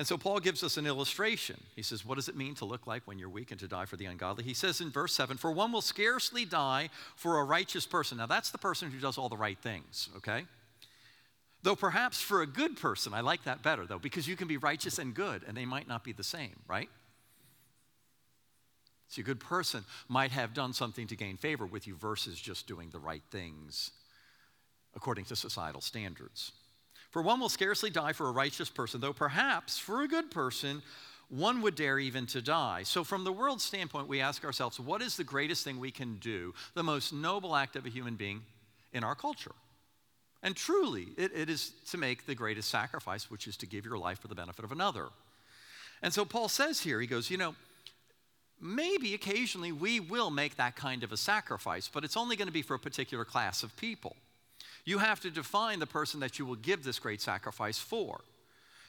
And 0.00 0.06
so 0.06 0.16
Paul 0.16 0.40
gives 0.40 0.64
us 0.64 0.78
an 0.78 0.86
illustration. 0.86 1.60
He 1.76 1.82
says, 1.82 2.06
What 2.06 2.14
does 2.14 2.30
it 2.30 2.34
mean 2.34 2.54
to 2.54 2.64
look 2.64 2.86
like 2.86 3.02
when 3.04 3.18
you're 3.18 3.28
weak 3.28 3.50
and 3.50 3.60
to 3.60 3.68
die 3.68 3.84
for 3.84 3.98
the 3.98 4.06
ungodly? 4.06 4.44
He 4.44 4.54
says 4.54 4.80
in 4.80 4.88
verse 4.88 5.12
7 5.12 5.36
For 5.36 5.52
one 5.52 5.72
will 5.72 5.82
scarcely 5.82 6.46
die 6.46 6.88
for 7.16 7.38
a 7.38 7.44
righteous 7.44 7.84
person. 7.84 8.16
Now, 8.16 8.24
that's 8.24 8.48
the 8.48 8.56
person 8.56 8.90
who 8.90 8.98
does 8.98 9.18
all 9.18 9.28
the 9.28 9.36
right 9.36 9.58
things, 9.58 10.08
okay? 10.16 10.46
Though 11.62 11.76
perhaps 11.76 12.18
for 12.22 12.40
a 12.40 12.46
good 12.46 12.78
person, 12.78 13.12
I 13.12 13.20
like 13.20 13.44
that 13.44 13.62
better, 13.62 13.84
though, 13.84 13.98
because 13.98 14.26
you 14.26 14.36
can 14.36 14.48
be 14.48 14.56
righteous 14.56 14.98
and 14.98 15.12
good, 15.12 15.42
and 15.46 15.54
they 15.54 15.66
might 15.66 15.86
not 15.86 16.02
be 16.02 16.14
the 16.14 16.24
same, 16.24 16.56
right? 16.66 16.88
See, 19.08 19.20
a 19.20 19.24
good 19.24 19.40
person 19.40 19.84
might 20.08 20.30
have 20.30 20.54
done 20.54 20.72
something 20.72 21.08
to 21.08 21.14
gain 21.14 21.36
favor 21.36 21.66
with 21.66 21.86
you 21.86 21.94
versus 21.94 22.40
just 22.40 22.66
doing 22.66 22.88
the 22.88 22.98
right 22.98 23.24
things 23.30 23.90
according 24.96 25.26
to 25.26 25.36
societal 25.36 25.82
standards. 25.82 26.52
For 27.10 27.22
one 27.22 27.40
will 27.40 27.48
scarcely 27.48 27.90
die 27.90 28.12
for 28.12 28.28
a 28.28 28.32
righteous 28.32 28.70
person, 28.70 29.00
though 29.00 29.12
perhaps 29.12 29.78
for 29.78 30.02
a 30.02 30.08
good 30.08 30.30
person, 30.30 30.82
one 31.28 31.62
would 31.62 31.76
dare 31.76 31.98
even 31.98 32.26
to 32.26 32.42
die. 32.42 32.82
So, 32.84 33.04
from 33.04 33.24
the 33.24 33.32
world's 33.32 33.64
standpoint, 33.64 34.08
we 34.08 34.20
ask 34.20 34.44
ourselves 34.44 34.80
what 34.80 35.00
is 35.02 35.16
the 35.16 35.24
greatest 35.24 35.64
thing 35.64 35.78
we 35.78 35.90
can 35.90 36.16
do, 36.16 36.54
the 36.74 36.82
most 36.82 37.12
noble 37.12 37.54
act 37.54 37.76
of 37.76 37.86
a 37.86 37.88
human 37.88 38.16
being 38.16 38.42
in 38.92 39.04
our 39.04 39.14
culture? 39.14 39.54
And 40.42 40.56
truly, 40.56 41.08
it, 41.16 41.32
it 41.34 41.50
is 41.50 41.72
to 41.90 41.98
make 41.98 42.26
the 42.26 42.34
greatest 42.34 42.68
sacrifice, 42.68 43.30
which 43.30 43.46
is 43.46 43.56
to 43.58 43.66
give 43.66 43.84
your 43.84 43.98
life 43.98 44.20
for 44.20 44.28
the 44.28 44.34
benefit 44.34 44.64
of 44.64 44.72
another. 44.72 45.08
And 46.02 46.12
so, 46.12 46.24
Paul 46.24 46.48
says 46.48 46.80
here, 46.80 47.00
he 47.00 47.06
goes, 47.06 47.30
you 47.30 47.36
know, 47.36 47.54
maybe 48.60 49.14
occasionally 49.14 49.72
we 49.72 50.00
will 50.00 50.30
make 50.30 50.56
that 50.56 50.76
kind 50.76 51.04
of 51.04 51.12
a 51.12 51.16
sacrifice, 51.16 51.88
but 51.92 52.04
it's 52.04 52.16
only 52.16 52.36
going 52.36 52.48
to 52.48 52.52
be 52.52 52.62
for 52.62 52.74
a 52.74 52.78
particular 52.78 53.24
class 53.24 53.62
of 53.62 53.76
people. 53.76 54.16
You 54.84 54.98
have 54.98 55.20
to 55.20 55.30
define 55.30 55.78
the 55.78 55.86
person 55.86 56.20
that 56.20 56.38
you 56.38 56.46
will 56.46 56.56
give 56.56 56.84
this 56.84 56.98
great 56.98 57.20
sacrifice 57.20 57.78
for. 57.78 58.20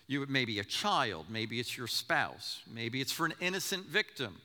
You 0.08 0.26
maybe 0.28 0.60
a 0.60 0.64
child, 0.64 1.28
maybe 1.30 1.60
it's 1.60 1.78
your 1.78 1.88
spouse, 1.88 2.62
maybe 2.72 3.02
it's 3.02 3.12
for 3.12 3.26
an 3.26 3.34
innocent 3.40 3.86
victim, 3.86 4.38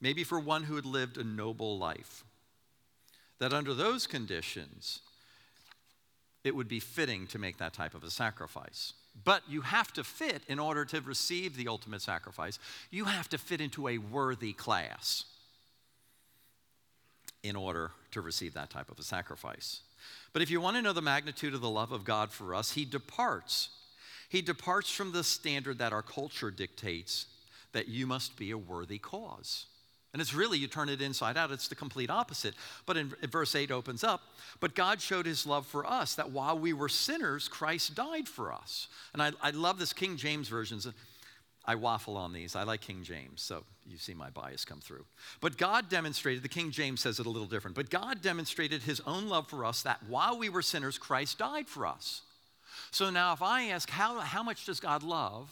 maybe 0.00 0.24
for 0.24 0.38
one 0.38 0.64
who 0.64 0.76
had 0.76 0.86
lived 0.86 1.16
a 1.16 1.24
noble 1.24 1.78
life. 1.78 2.24
That 3.38 3.52
under 3.52 3.74
those 3.74 4.06
conditions, 4.06 5.00
it 6.44 6.54
would 6.54 6.68
be 6.68 6.80
fitting 6.80 7.26
to 7.28 7.38
make 7.38 7.58
that 7.58 7.72
type 7.72 7.94
of 7.94 8.04
a 8.04 8.10
sacrifice. 8.10 8.92
But 9.24 9.42
you 9.48 9.62
have 9.62 9.92
to 9.94 10.04
fit 10.04 10.42
in 10.48 10.58
order 10.58 10.84
to 10.86 11.00
receive 11.00 11.56
the 11.56 11.68
ultimate 11.68 12.02
sacrifice. 12.02 12.58
You 12.90 13.04
have 13.04 13.28
to 13.30 13.38
fit 13.38 13.60
into 13.60 13.88
a 13.88 13.98
worthy 13.98 14.52
class 14.52 15.24
in 17.42 17.56
order 17.56 17.92
to 18.10 18.20
receive 18.20 18.54
that 18.54 18.70
type 18.70 18.90
of 18.90 18.98
a 18.98 19.02
sacrifice. 19.02 19.80
But 20.32 20.42
if 20.42 20.50
you 20.50 20.60
want 20.60 20.76
to 20.76 20.82
know 20.82 20.92
the 20.92 21.02
magnitude 21.02 21.54
of 21.54 21.60
the 21.60 21.70
love 21.70 21.92
of 21.92 22.04
God 22.04 22.30
for 22.30 22.54
us, 22.54 22.72
He 22.72 22.84
departs. 22.84 23.70
He 24.28 24.42
departs 24.42 24.90
from 24.90 25.12
the 25.12 25.24
standard 25.24 25.78
that 25.78 25.92
our 25.92 26.02
culture 26.02 26.50
dictates 26.50 27.26
that 27.72 27.88
you 27.88 28.06
must 28.06 28.36
be 28.36 28.50
a 28.50 28.58
worthy 28.58 28.98
cause. 28.98 29.66
And 30.14 30.20
it's 30.20 30.32
really, 30.32 30.58
you 30.58 30.68
turn 30.68 30.88
it 30.88 31.02
inside 31.02 31.36
out, 31.36 31.50
it's 31.50 31.66
the 31.66 31.74
complete 31.74 32.08
opposite. 32.08 32.54
But 32.86 32.96
in, 32.96 33.12
verse 33.30 33.56
8 33.56 33.72
opens 33.72 34.04
up, 34.04 34.22
but 34.60 34.76
God 34.76 35.00
showed 35.00 35.26
his 35.26 35.44
love 35.44 35.66
for 35.66 35.84
us, 35.84 36.14
that 36.14 36.30
while 36.30 36.56
we 36.56 36.72
were 36.72 36.88
sinners, 36.88 37.48
Christ 37.48 37.96
died 37.96 38.28
for 38.28 38.52
us. 38.52 38.86
And 39.12 39.20
I, 39.20 39.32
I 39.42 39.50
love 39.50 39.80
this 39.80 39.92
King 39.92 40.16
James 40.16 40.48
version. 40.48 40.78
I 41.66 41.74
waffle 41.76 42.16
on 42.16 42.32
these. 42.32 42.54
I 42.54 42.64
like 42.64 42.82
King 42.82 43.02
James, 43.02 43.40
so 43.40 43.64
you 43.86 43.96
see 43.96 44.14
my 44.14 44.30
bias 44.30 44.64
come 44.64 44.80
through. 44.80 45.04
But 45.40 45.56
God 45.56 45.88
demonstrated, 45.88 46.42
the 46.42 46.48
King 46.48 46.70
James 46.70 47.00
says 47.00 47.18
it 47.18 47.26
a 47.26 47.30
little 47.30 47.48
different, 47.48 47.74
but 47.74 47.90
God 47.90 48.20
demonstrated 48.20 48.82
his 48.82 49.00
own 49.06 49.28
love 49.28 49.48
for 49.48 49.64
us 49.64 49.82
that 49.82 50.02
while 50.08 50.38
we 50.38 50.48
were 50.48 50.62
sinners, 50.62 50.98
Christ 50.98 51.38
died 51.38 51.68
for 51.68 51.86
us. 51.86 52.22
So 52.90 53.10
now, 53.10 53.32
if 53.32 53.42
I 53.42 53.68
ask, 53.68 53.88
how, 53.88 54.20
how 54.20 54.42
much 54.42 54.66
does 54.66 54.80
God 54.80 55.02
love? 55.02 55.48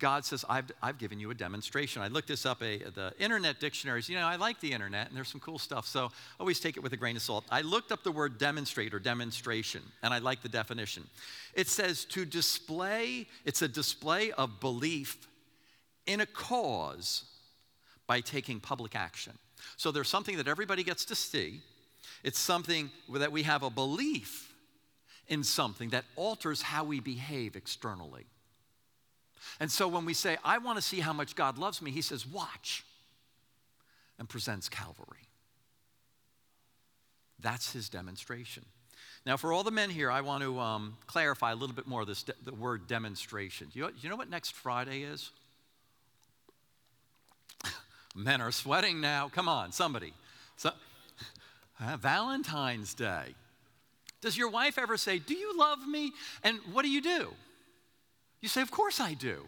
God 0.00 0.24
says, 0.24 0.44
I've, 0.48 0.70
I've 0.82 0.98
given 0.98 1.20
you 1.20 1.30
a 1.30 1.34
demonstration. 1.34 2.02
I 2.02 2.08
looked 2.08 2.28
this 2.28 2.44
up, 2.44 2.62
a, 2.62 2.78
the 2.78 3.12
internet 3.18 3.60
dictionaries. 3.60 4.08
You 4.08 4.16
know, 4.16 4.26
I 4.26 4.36
like 4.36 4.58
the 4.60 4.72
internet 4.72 5.08
and 5.08 5.16
there's 5.16 5.28
some 5.28 5.40
cool 5.40 5.58
stuff, 5.58 5.86
so 5.86 6.10
always 6.40 6.58
take 6.58 6.76
it 6.76 6.82
with 6.82 6.92
a 6.92 6.96
grain 6.96 7.14
of 7.14 7.22
salt. 7.22 7.44
I 7.50 7.60
looked 7.60 7.92
up 7.92 8.02
the 8.02 8.10
word 8.10 8.38
demonstrate 8.38 8.92
or 8.94 8.98
demonstration, 8.98 9.82
and 10.02 10.12
I 10.12 10.18
like 10.18 10.42
the 10.42 10.48
definition. 10.48 11.06
It 11.54 11.68
says 11.68 12.04
to 12.06 12.24
display, 12.24 13.26
it's 13.44 13.62
a 13.62 13.68
display 13.68 14.32
of 14.32 14.58
belief 14.58 15.28
in 16.06 16.20
a 16.20 16.26
cause 16.26 17.24
by 18.06 18.20
taking 18.20 18.58
public 18.58 18.96
action. 18.96 19.34
So 19.76 19.92
there's 19.92 20.08
something 20.08 20.38
that 20.38 20.48
everybody 20.48 20.82
gets 20.82 21.04
to 21.06 21.14
see, 21.14 21.60
it's 22.24 22.40
something 22.40 22.90
that 23.12 23.30
we 23.30 23.44
have 23.44 23.62
a 23.62 23.70
belief 23.70 24.52
in 25.28 25.44
something 25.44 25.90
that 25.90 26.04
alters 26.16 26.62
how 26.62 26.84
we 26.84 27.00
behave 27.00 27.54
externally. 27.54 28.26
And 29.58 29.70
so 29.70 29.88
when 29.88 30.04
we 30.04 30.14
say, 30.14 30.36
I 30.44 30.58
want 30.58 30.76
to 30.76 30.82
see 30.82 31.00
how 31.00 31.12
much 31.12 31.34
God 31.34 31.58
loves 31.58 31.82
me, 31.82 31.90
he 31.90 32.02
says, 32.02 32.26
Watch, 32.26 32.84
and 34.18 34.28
presents 34.28 34.68
Calvary. 34.68 35.28
That's 37.40 37.72
his 37.72 37.88
demonstration. 37.88 38.64
Now, 39.26 39.36
for 39.36 39.52
all 39.52 39.62
the 39.62 39.70
men 39.70 39.90
here, 39.90 40.10
I 40.10 40.22
want 40.22 40.42
to 40.42 40.58
um, 40.58 40.96
clarify 41.06 41.52
a 41.52 41.54
little 41.54 41.74
bit 41.74 41.86
more 41.86 42.04
this 42.04 42.22
de- 42.22 42.34
the 42.44 42.54
word 42.54 42.86
demonstration. 42.86 43.68
You, 43.72 43.88
do 43.88 43.94
you 44.00 44.08
know 44.08 44.16
what 44.16 44.30
next 44.30 44.54
Friday 44.54 45.02
is? 45.02 45.30
men 48.14 48.40
are 48.40 48.52
sweating 48.52 49.00
now. 49.00 49.28
Come 49.28 49.48
on, 49.48 49.72
somebody. 49.72 50.14
So, 50.56 50.70
uh, 51.80 51.96
Valentine's 51.98 52.94
Day. 52.94 53.34
Does 54.20 54.36
your 54.36 54.50
wife 54.50 54.78
ever 54.78 54.96
say, 54.96 55.18
Do 55.18 55.34
you 55.34 55.56
love 55.56 55.86
me? 55.86 56.12
And 56.42 56.58
what 56.72 56.82
do 56.82 56.90
you 56.90 57.00
do? 57.02 57.32
You 58.40 58.48
say, 58.48 58.62
Of 58.62 58.70
course 58.70 59.00
I 59.00 59.14
do. 59.14 59.46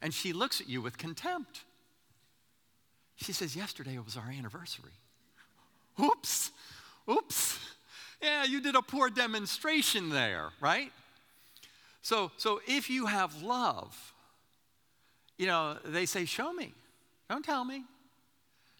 And 0.00 0.12
she 0.12 0.32
looks 0.32 0.60
at 0.60 0.68
you 0.68 0.82
with 0.82 0.98
contempt. 0.98 1.62
She 3.16 3.32
says, 3.32 3.54
Yesterday 3.54 3.98
was 3.98 4.16
our 4.16 4.30
anniversary. 4.30 4.92
Oops, 6.02 6.50
oops. 7.10 7.58
Yeah, 8.20 8.44
you 8.44 8.60
did 8.60 8.76
a 8.76 8.82
poor 8.82 9.10
demonstration 9.10 10.08
there, 10.08 10.50
right? 10.60 10.92
So, 12.02 12.30
so 12.36 12.60
if 12.66 12.88
you 12.88 13.06
have 13.06 13.42
love, 13.42 14.14
you 15.38 15.46
know, 15.46 15.76
they 15.84 16.06
say, 16.06 16.24
Show 16.24 16.52
me. 16.52 16.72
Don't 17.28 17.44
tell 17.44 17.64
me. 17.64 17.84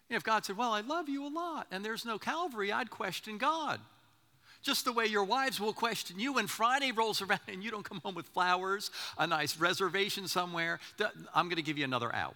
If 0.09 0.23
God 0.23 0.45
said, 0.45 0.57
Well, 0.57 0.73
I 0.73 0.81
love 0.81 1.09
you 1.09 1.25
a 1.25 1.29
lot, 1.29 1.67
and 1.71 1.83
there's 1.83 2.05
no 2.05 2.19
Calvary, 2.19 2.71
I'd 2.71 2.89
question 2.89 3.37
God. 3.37 3.79
Just 4.63 4.85
the 4.85 4.93
way 4.93 5.05
your 5.05 5.25
wives 5.25 5.59
will 5.59 5.73
question 5.73 6.19
you 6.19 6.33
when 6.33 6.47
Friday 6.47 6.91
rolls 6.91 7.21
around 7.21 7.41
and 7.47 7.63
you 7.63 7.69
don't 7.69 7.83
come 7.83 7.99
home 8.03 8.15
with 8.15 8.27
flowers, 8.29 8.89
a 9.17 9.27
nice 9.27 9.57
reservation 9.57 10.27
somewhere. 10.27 10.79
I'm 11.35 11.47
going 11.47 11.57
to 11.57 11.61
give 11.61 11.77
you 11.77 11.83
another 11.83 12.13
out. 12.15 12.35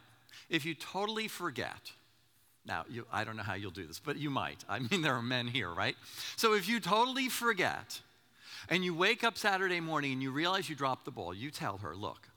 If 0.50 0.66
you 0.66 0.76
totally 0.76 1.28
forget, 1.28 1.92
now, 2.66 2.84
you, 2.90 3.06
I 3.12 3.24
don't 3.24 3.38
know 3.38 3.44
how 3.44 3.54
you'll 3.54 3.72
do 3.72 3.88
this, 3.88 4.00
but 4.00 4.18
you 4.18 4.30
might. 4.30 4.63
I 4.68 4.80
mean, 4.80 5.02
there 5.02 5.16
are 5.16 5.22
men 5.22 5.48
here, 5.48 5.74
right? 5.74 5.96
So 6.36 6.54
if 6.54 6.68
you 6.68 6.82
totally 6.82 7.30
forget 7.30 8.02
and 8.70 8.84
you 8.84 8.94
wake 8.94 9.24
up 9.24 9.38
Saturday 9.38 9.80
morning 9.80 10.12
and 10.12 10.22
you 10.22 10.32
realize 10.32 10.68
you 10.70 10.76
dropped 10.76 11.06
the 11.06 11.12
ball, 11.12 11.34
you 11.34 11.50
tell 11.50 11.78
her, 11.78 11.96
look, 11.96 12.28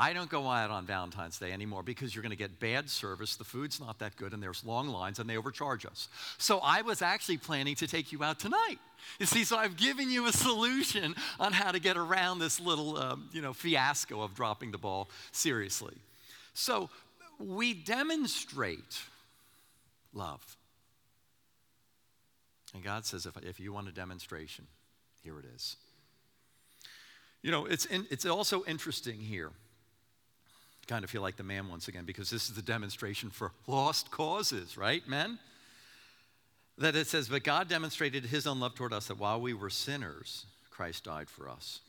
I 0.00 0.12
don't 0.12 0.30
go 0.30 0.46
out 0.46 0.70
on 0.70 0.86
Valentine's 0.86 1.38
Day 1.38 1.50
anymore 1.50 1.82
because 1.82 2.14
you're 2.14 2.22
going 2.22 2.30
to 2.30 2.36
get 2.36 2.60
bad 2.60 2.88
service, 2.88 3.34
the 3.34 3.44
food's 3.44 3.80
not 3.80 3.98
that 3.98 4.14
good, 4.16 4.32
and 4.32 4.40
there's 4.40 4.64
long 4.64 4.88
lines, 4.88 5.18
and 5.18 5.28
they 5.28 5.36
overcharge 5.36 5.84
us. 5.84 6.08
So 6.38 6.60
I 6.62 6.82
was 6.82 7.02
actually 7.02 7.38
planning 7.38 7.74
to 7.76 7.88
take 7.88 8.12
you 8.12 8.22
out 8.22 8.38
tonight. 8.38 8.78
You 9.18 9.26
see, 9.26 9.42
so 9.42 9.56
I've 9.56 9.76
given 9.76 10.08
you 10.08 10.26
a 10.26 10.32
solution 10.32 11.16
on 11.40 11.52
how 11.52 11.72
to 11.72 11.80
get 11.80 11.96
around 11.96 12.38
this 12.38 12.60
little, 12.60 12.96
um, 12.96 13.28
you 13.32 13.42
know, 13.42 13.52
fiasco 13.52 14.22
of 14.22 14.36
dropping 14.36 14.70
the 14.70 14.78
ball 14.78 15.08
seriously. 15.32 15.96
So 16.54 16.90
we 17.40 17.74
demonstrate 17.74 19.00
love. 20.14 20.56
And 22.72 22.84
God 22.84 23.04
says, 23.04 23.26
if, 23.26 23.36
if 23.38 23.58
you 23.58 23.72
want 23.72 23.88
a 23.88 23.92
demonstration, 23.92 24.66
here 25.24 25.40
it 25.40 25.44
is. 25.56 25.76
You 27.42 27.50
know, 27.50 27.66
it's, 27.66 27.86
in, 27.86 28.06
it's 28.10 28.26
also 28.26 28.64
interesting 28.64 29.18
here 29.18 29.50
kind 30.88 31.04
of 31.04 31.10
feel 31.10 31.22
like 31.22 31.36
the 31.36 31.44
man 31.44 31.68
once 31.68 31.86
again 31.86 32.04
because 32.04 32.30
this 32.30 32.48
is 32.48 32.56
the 32.56 32.62
demonstration 32.62 33.30
for 33.30 33.52
lost 33.66 34.10
causes, 34.10 34.76
right, 34.76 35.06
men? 35.06 35.38
That 36.78 36.96
it 36.96 37.06
says, 37.06 37.28
But 37.28 37.44
God 37.44 37.68
demonstrated 37.68 38.24
his 38.24 38.46
own 38.46 38.58
love 38.58 38.74
toward 38.74 38.92
us 38.92 39.08
that 39.08 39.18
while 39.18 39.40
we 39.40 39.52
were 39.52 39.70
sinners, 39.70 40.46
Christ 40.70 41.04
died 41.04 41.28
for 41.28 41.48
us. 41.48 41.80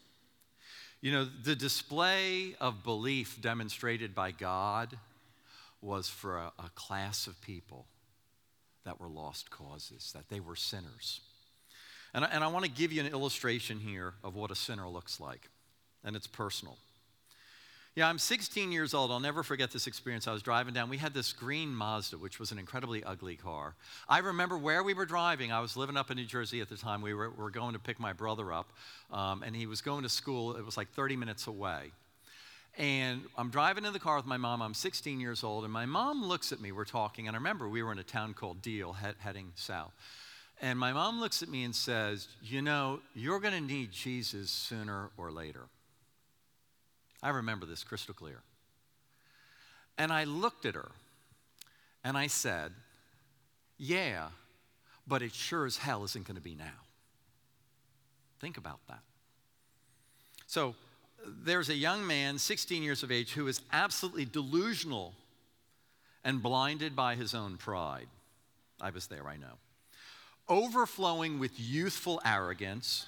You 1.02 1.14
know, 1.14 1.28
the 1.44 1.56
display 1.56 2.56
of 2.60 2.84
belief 2.84 3.42
demonstrated 3.42 4.14
by 4.14 4.32
God 4.32 4.98
was 5.82 6.10
for 6.10 6.38
a, 6.38 6.52
a 6.60 6.70
class 6.76 7.26
of 7.26 7.40
people 7.42 7.86
that 8.84 9.00
were 9.00 9.08
lost 9.08 9.50
causes, 9.50 10.12
that 10.14 10.28
they 10.30 10.40
were 10.40 10.56
sinners. 10.56 11.22
And 12.14 12.26
I, 12.26 12.30
and 12.30 12.44
I 12.44 12.48
want 12.48 12.66
to 12.66 12.72
give 12.72 12.92
you 12.92 13.02
an 13.02 13.12
illustration 13.12 13.80
here 13.80 14.14
of 14.24 14.36
what 14.36 14.52
a 14.52 14.56
sinner 14.56 14.90
looks 14.90 15.20
like, 15.20 15.50
and 16.04 16.16
it's 16.16 16.28
personal. 16.28 16.78
Yeah, 17.96 18.08
I'm 18.08 18.20
16 18.20 18.72
years 18.72 18.94
old. 18.94 19.12
I'll 19.12 19.20
never 19.20 19.44
forget 19.44 19.72
this 19.72 19.88
experience. 19.88 20.28
I 20.28 20.32
was 20.32 20.44
driving 20.44 20.74
down. 20.74 20.90
We 20.90 20.98
had 20.98 21.14
this 21.14 21.34
green 21.34 21.74
Mazda, 21.74 22.18
which 22.18 22.40
was 22.40 22.52
an 22.52 22.60
incredibly 22.60 23.04
ugly 23.04 23.36
car. 23.36 23.76
I 24.08 24.20
remember 24.20 24.58
where 24.58 24.84
we 24.84 24.94
were 24.94 25.06
driving. 25.06 25.52
I 25.52 25.60
was 25.60 25.76
living 25.76 25.98
up 25.98 26.12
in 26.12 26.18
New 26.18 26.26
Jersey 26.26 26.62
at 26.62 26.70
the 26.70 26.78
time. 26.78 27.02
We 27.02 27.14
were, 27.14 27.32
were 27.32 27.50
going 27.50 27.74
to 27.74 27.80
pick 27.80 28.00
my 28.00 28.14
brother 28.14 28.54
up, 28.54 28.72
um, 29.12 29.44
and 29.44 29.56
he 29.56 29.66
was 29.66 29.82
going 29.82 30.04
to 30.04 30.10
school. 30.10 30.56
It 30.56 30.64
was 30.64 30.78
like 30.78 30.90
30 30.90 31.16
minutes 31.16 31.48
away. 31.48 31.92
And 32.78 33.24
I'm 33.36 33.50
driving 33.50 33.84
in 33.84 33.92
the 33.92 34.00
car 34.00 34.16
with 34.16 34.26
my 34.28 34.38
mom. 34.38 34.62
I'm 34.62 34.76
16 34.76 35.20
years 35.20 35.44
old, 35.44 35.64
and 35.64 35.74
my 35.74 35.88
mom 35.88 36.24
looks 36.24 36.52
at 36.52 36.62
me. 36.62 36.72
We're 36.72 36.86
talking, 36.86 37.28
and 37.28 37.36
I 37.36 37.40
remember 37.40 37.68
we 37.68 37.82
were 37.82 37.92
in 37.92 38.00
a 38.00 38.04
town 38.04 38.36
called 38.36 38.62
Deal, 38.62 38.94
he- 38.94 39.08
heading 39.18 39.52
south. 39.56 39.94
And 40.62 40.78
my 40.78 40.94
mom 40.94 41.20
looks 41.20 41.42
at 41.42 41.50
me 41.50 41.64
and 41.64 41.76
says, 41.76 42.28
You 42.42 42.62
know, 42.62 43.00
you're 43.16 43.40
going 43.40 43.56
to 43.56 43.62
need 43.62 43.92
Jesus 43.92 44.52
sooner 44.52 45.10
or 45.18 45.32
later. 45.32 45.66
I 47.22 47.30
remember 47.30 47.66
this 47.66 47.84
crystal 47.84 48.14
clear. 48.14 48.42
And 49.98 50.12
I 50.12 50.24
looked 50.24 50.66
at 50.66 50.76
her 50.76 50.92
and 52.04 52.18
I 52.18 52.28
said, 52.28 52.72
Yeah, 53.78 54.30
but 55.06 55.22
it 55.22 55.34
sure 55.34 55.66
as 55.66 55.78
hell 55.78 56.04
isn't 56.04 56.26
going 56.26 56.36
to 56.36 56.42
be 56.42 56.56
now. 56.56 56.86
Think 58.40 58.58
about 58.58 58.80
that. 58.88 59.02
So, 60.48 60.76
there's 61.44 61.70
a 61.70 61.76
young 61.76 62.08
man, 62.08 62.38
16 62.38 62.82
years 62.82 63.04
of 63.04 63.12
age, 63.12 63.34
who 63.34 63.48
is 63.48 63.62
absolutely 63.74 64.26
delusional 64.26 65.14
and 66.24 66.42
blinded 66.42 66.96
by 66.96 67.16
his 67.16 67.34
own 67.34 67.58
pride. 67.58 68.08
I 68.80 68.90
was 68.90 69.08
there, 69.08 69.28
I 69.28 69.36
know. 69.36 69.58
Overflowing 70.48 71.40
with 71.40 71.60
youthful 71.60 72.22
arrogance, 72.26 73.06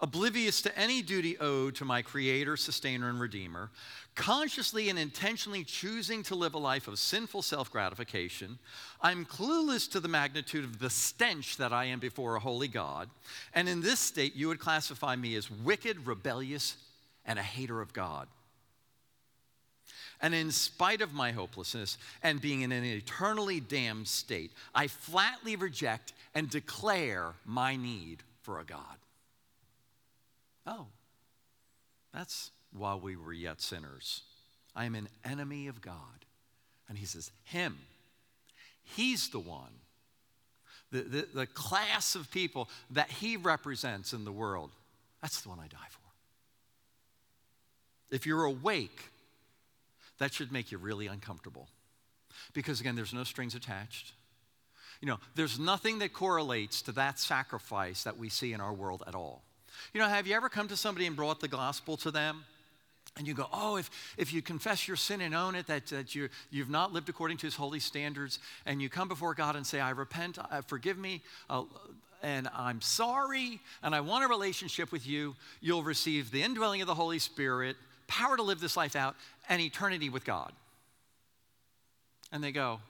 oblivious 0.00 0.62
to 0.62 0.78
any 0.78 1.02
duty 1.02 1.36
owed 1.38 1.74
to 1.76 1.84
my 1.84 2.02
Creator, 2.02 2.56
Sustainer, 2.56 3.08
and 3.08 3.20
Redeemer, 3.20 3.70
consciously 4.14 4.88
and 4.88 4.98
intentionally 4.98 5.64
choosing 5.64 6.22
to 6.24 6.34
live 6.34 6.54
a 6.54 6.58
life 6.58 6.88
of 6.88 6.98
sinful 6.98 7.42
self 7.42 7.70
gratification, 7.70 8.58
I'm 9.00 9.24
clueless 9.24 9.90
to 9.92 10.00
the 10.00 10.08
magnitude 10.08 10.64
of 10.64 10.78
the 10.78 10.90
stench 10.90 11.56
that 11.56 11.72
I 11.72 11.86
am 11.86 11.98
before 11.98 12.36
a 12.36 12.40
holy 12.40 12.68
God. 12.68 13.10
And 13.54 13.68
in 13.68 13.80
this 13.80 14.00
state, 14.00 14.36
you 14.36 14.48
would 14.48 14.60
classify 14.60 15.16
me 15.16 15.34
as 15.36 15.50
wicked, 15.50 16.06
rebellious, 16.06 16.76
and 17.24 17.38
a 17.38 17.42
hater 17.42 17.80
of 17.80 17.92
God. 17.92 18.28
And 20.20 20.34
in 20.34 20.50
spite 20.50 21.00
of 21.00 21.14
my 21.14 21.30
hopelessness 21.30 21.96
and 22.24 22.40
being 22.40 22.62
in 22.62 22.72
an 22.72 22.84
eternally 22.84 23.60
damned 23.60 24.08
state, 24.08 24.50
I 24.74 24.88
flatly 24.88 25.54
reject 25.54 26.12
and 26.34 26.50
declare 26.50 27.34
my 27.44 27.76
need 27.76 28.24
for 28.42 28.58
a 28.58 28.64
God. 28.64 28.96
Oh, 30.68 30.86
that's 32.12 32.50
while 32.72 33.00
we 33.00 33.16
were 33.16 33.32
yet 33.32 33.62
sinners. 33.62 34.22
I 34.76 34.84
am 34.84 34.94
an 34.94 35.08
enemy 35.24 35.66
of 35.66 35.80
God. 35.80 35.94
And 36.88 36.98
he 36.98 37.06
says, 37.06 37.30
Him, 37.44 37.78
He's 38.82 39.30
the 39.30 39.38
one, 39.38 39.72
the, 40.92 41.00
the, 41.00 41.28
the 41.34 41.46
class 41.46 42.14
of 42.14 42.30
people 42.30 42.68
that 42.90 43.10
He 43.10 43.38
represents 43.38 44.12
in 44.12 44.24
the 44.24 44.32
world. 44.32 44.70
That's 45.22 45.40
the 45.40 45.48
one 45.48 45.58
I 45.58 45.68
die 45.68 45.78
for. 45.88 46.00
If 48.14 48.26
you're 48.26 48.44
awake, 48.44 49.10
that 50.18 50.34
should 50.34 50.52
make 50.52 50.70
you 50.70 50.78
really 50.78 51.06
uncomfortable. 51.06 51.68
Because 52.52 52.80
again, 52.80 52.94
there's 52.94 53.14
no 53.14 53.24
strings 53.24 53.54
attached. 53.54 54.12
You 55.00 55.08
know, 55.08 55.18
there's 55.34 55.58
nothing 55.58 56.00
that 56.00 56.12
correlates 56.12 56.82
to 56.82 56.92
that 56.92 57.18
sacrifice 57.18 58.04
that 58.04 58.18
we 58.18 58.28
see 58.28 58.52
in 58.52 58.60
our 58.60 58.72
world 58.72 59.02
at 59.06 59.14
all. 59.14 59.44
You 59.92 60.00
know, 60.00 60.08
have 60.08 60.26
you 60.26 60.34
ever 60.34 60.48
come 60.48 60.68
to 60.68 60.76
somebody 60.76 61.06
and 61.06 61.16
brought 61.16 61.40
the 61.40 61.48
gospel 61.48 61.96
to 61.98 62.10
them? 62.10 62.44
And 63.16 63.26
you 63.26 63.34
go, 63.34 63.48
oh, 63.52 63.76
if, 63.76 63.90
if 64.16 64.32
you 64.32 64.42
confess 64.42 64.86
your 64.86 64.96
sin 64.96 65.20
and 65.20 65.34
own 65.34 65.54
it, 65.54 65.66
that, 65.66 65.86
that 65.86 66.14
you, 66.14 66.28
you've 66.50 66.70
not 66.70 66.92
lived 66.92 67.08
according 67.08 67.38
to 67.38 67.46
his 67.46 67.56
holy 67.56 67.80
standards, 67.80 68.38
and 68.64 68.80
you 68.80 68.88
come 68.88 69.08
before 69.08 69.34
God 69.34 69.56
and 69.56 69.66
say, 69.66 69.80
I 69.80 69.90
repent, 69.90 70.38
uh, 70.38 70.62
forgive 70.62 70.96
me, 70.96 71.22
uh, 71.50 71.64
and 72.22 72.48
I'm 72.54 72.80
sorry, 72.80 73.60
and 73.82 73.94
I 73.94 74.00
want 74.00 74.24
a 74.24 74.28
relationship 74.28 74.92
with 74.92 75.06
you, 75.06 75.34
you'll 75.60 75.82
receive 75.82 76.30
the 76.30 76.42
indwelling 76.42 76.80
of 76.80 76.86
the 76.86 76.94
Holy 76.94 77.18
Spirit, 77.18 77.76
power 78.06 78.36
to 78.36 78.42
live 78.42 78.60
this 78.60 78.76
life 78.76 78.94
out, 78.94 79.16
and 79.48 79.60
eternity 79.60 80.08
with 80.10 80.24
God. 80.24 80.52
And 82.30 82.42
they 82.42 82.52
go, 82.52 82.80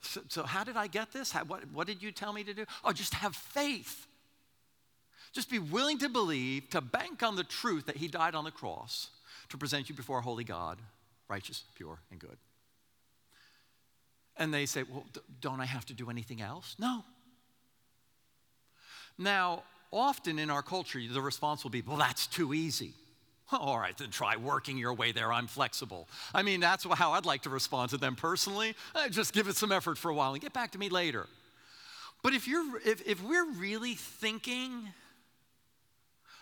So, 0.00 0.20
so 0.28 0.42
how 0.44 0.64
did 0.64 0.76
I 0.76 0.86
get 0.86 1.12
this? 1.12 1.32
How, 1.32 1.44
what, 1.44 1.62
what 1.72 1.86
did 1.86 2.02
you 2.02 2.12
tell 2.12 2.32
me 2.32 2.44
to 2.44 2.54
do? 2.54 2.64
Oh, 2.84 2.92
just 2.92 3.14
have 3.14 3.34
faith. 3.34 4.06
Just 5.32 5.50
be 5.50 5.58
willing 5.58 5.98
to 5.98 6.08
believe, 6.08 6.68
to 6.70 6.80
bank 6.80 7.22
on 7.22 7.36
the 7.36 7.44
truth 7.44 7.86
that 7.86 7.96
He 7.96 8.08
died 8.08 8.34
on 8.34 8.44
the 8.44 8.50
cross 8.50 9.08
to 9.48 9.58
present 9.58 9.88
you 9.88 9.94
before 9.94 10.18
a 10.18 10.22
holy 10.22 10.44
God, 10.44 10.78
righteous, 11.28 11.64
pure, 11.74 11.98
and 12.10 12.20
good. 12.20 12.36
And 14.36 14.52
they 14.52 14.66
say, 14.66 14.82
Well, 14.82 15.04
don't 15.40 15.60
I 15.60 15.66
have 15.66 15.86
to 15.86 15.94
do 15.94 16.10
anything 16.10 16.40
else? 16.40 16.76
No. 16.78 17.04
Now, 19.18 19.62
often 19.92 20.38
in 20.38 20.50
our 20.50 20.62
culture, 20.62 20.98
the 21.10 21.20
response 21.20 21.64
will 21.64 21.70
be, 21.70 21.82
Well, 21.82 21.98
that's 21.98 22.26
too 22.26 22.52
easy. 22.54 22.94
All 23.52 23.78
right, 23.78 23.96
then 23.96 24.10
try 24.10 24.36
working 24.36 24.78
your 24.78 24.94
way 24.94 25.12
there. 25.12 25.32
I'm 25.32 25.46
flexible. 25.46 26.08
I 26.34 26.42
mean, 26.42 26.60
that's 26.60 26.84
how 26.84 27.12
I'd 27.12 27.26
like 27.26 27.42
to 27.42 27.50
respond 27.50 27.90
to 27.90 27.98
them 27.98 28.16
personally. 28.16 28.74
Uh, 28.94 29.08
just 29.08 29.32
give 29.32 29.48
it 29.48 29.56
some 29.56 29.72
effort 29.72 29.98
for 29.98 30.10
a 30.10 30.14
while 30.14 30.32
and 30.32 30.40
get 30.40 30.52
back 30.52 30.72
to 30.72 30.78
me 30.78 30.88
later. 30.88 31.26
But 32.22 32.34
if, 32.34 32.46
you're, 32.46 32.78
if, 32.86 33.06
if 33.06 33.22
we're 33.22 33.50
really 33.52 33.94
thinking 33.94 34.88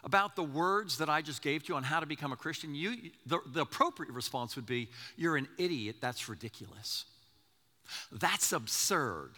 about 0.05 0.37
the 0.37 0.43
words 0.43 0.99
that 0.99 1.09
I 1.09 1.23
just 1.23 1.43
gave 1.43 1.65
to 1.65 1.73
you 1.73 1.77
on 1.77 1.83
how 1.83 2.01
to 2.01 2.07
become 2.07 2.33
a 2.33 2.37
Christian, 2.37 2.75
you, 2.75 3.11
the, 3.27 3.41
the 3.53 3.63
appropriate 3.63 4.13
response 4.13 4.57
would 4.57 4.67
be, 4.67 4.89
You're 5.17 5.37
an 5.37 5.49
idiot. 5.59 5.97
That's 6.01 6.29
ridiculous. 6.29 7.05
That's 8.13 8.53
absurd. 8.53 9.31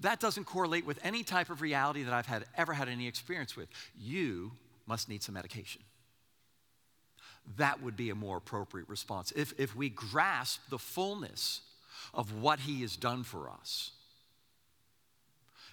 That 0.00 0.20
doesn't 0.20 0.44
correlate 0.44 0.86
with 0.86 0.98
any 1.02 1.22
type 1.22 1.50
of 1.50 1.62
reality 1.62 2.02
that 2.02 2.12
I've 2.12 2.26
had, 2.26 2.44
ever 2.56 2.72
had 2.72 2.88
any 2.88 3.06
experience 3.06 3.56
with. 3.56 3.68
You 3.98 4.52
must 4.86 5.08
need 5.08 5.22
some 5.22 5.34
medication 5.34 5.82
that 7.56 7.82
would 7.82 7.96
be 7.96 8.10
a 8.10 8.14
more 8.14 8.36
appropriate 8.36 8.88
response. 8.88 9.32
If, 9.34 9.52
if 9.58 9.74
we 9.74 9.88
grasp 9.88 10.60
the 10.70 10.78
fullness 10.78 11.60
of 12.14 12.40
what 12.40 12.60
he 12.60 12.82
has 12.82 12.96
done 12.96 13.24
for 13.24 13.50
us, 13.50 13.92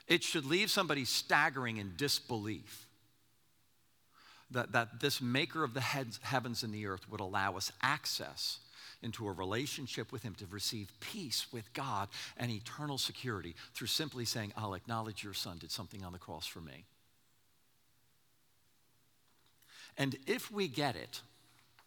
it 0.07 0.23
should 0.23 0.45
leave 0.45 0.71
somebody 0.71 1.05
staggering 1.05 1.77
in 1.77 1.93
disbelief 1.95 2.87
that, 4.51 4.71
that 4.71 4.99
this 4.99 5.21
maker 5.21 5.63
of 5.63 5.73
the 5.73 5.81
heads, 5.81 6.19
heavens 6.23 6.63
and 6.63 6.73
the 6.73 6.87
earth 6.87 7.09
would 7.09 7.19
allow 7.19 7.55
us 7.55 7.71
access 7.81 8.59
into 9.01 9.27
a 9.27 9.31
relationship 9.31 10.11
with 10.11 10.23
him 10.23 10.35
to 10.35 10.45
receive 10.47 10.91
peace 10.99 11.47
with 11.53 11.71
God 11.73 12.09
and 12.37 12.51
eternal 12.51 12.97
security 12.97 13.55
through 13.73 13.87
simply 13.87 14.25
saying, 14.25 14.51
I'll 14.57 14.73
acknowledge 14.73 15.23
your 15.23 15.33
son 15.33 15.57
did 15.57 15.71
something 15.71 16.03
on 16.03 16.11
the 16.11 16.19
cross 16.19 16.45
for 16.45 16.59
me. 16.59 16.85
And 19.97 20.15
if 20.27 20.51
we 20.51 20.67
get 20.67 20.95
it, 20.95 21.21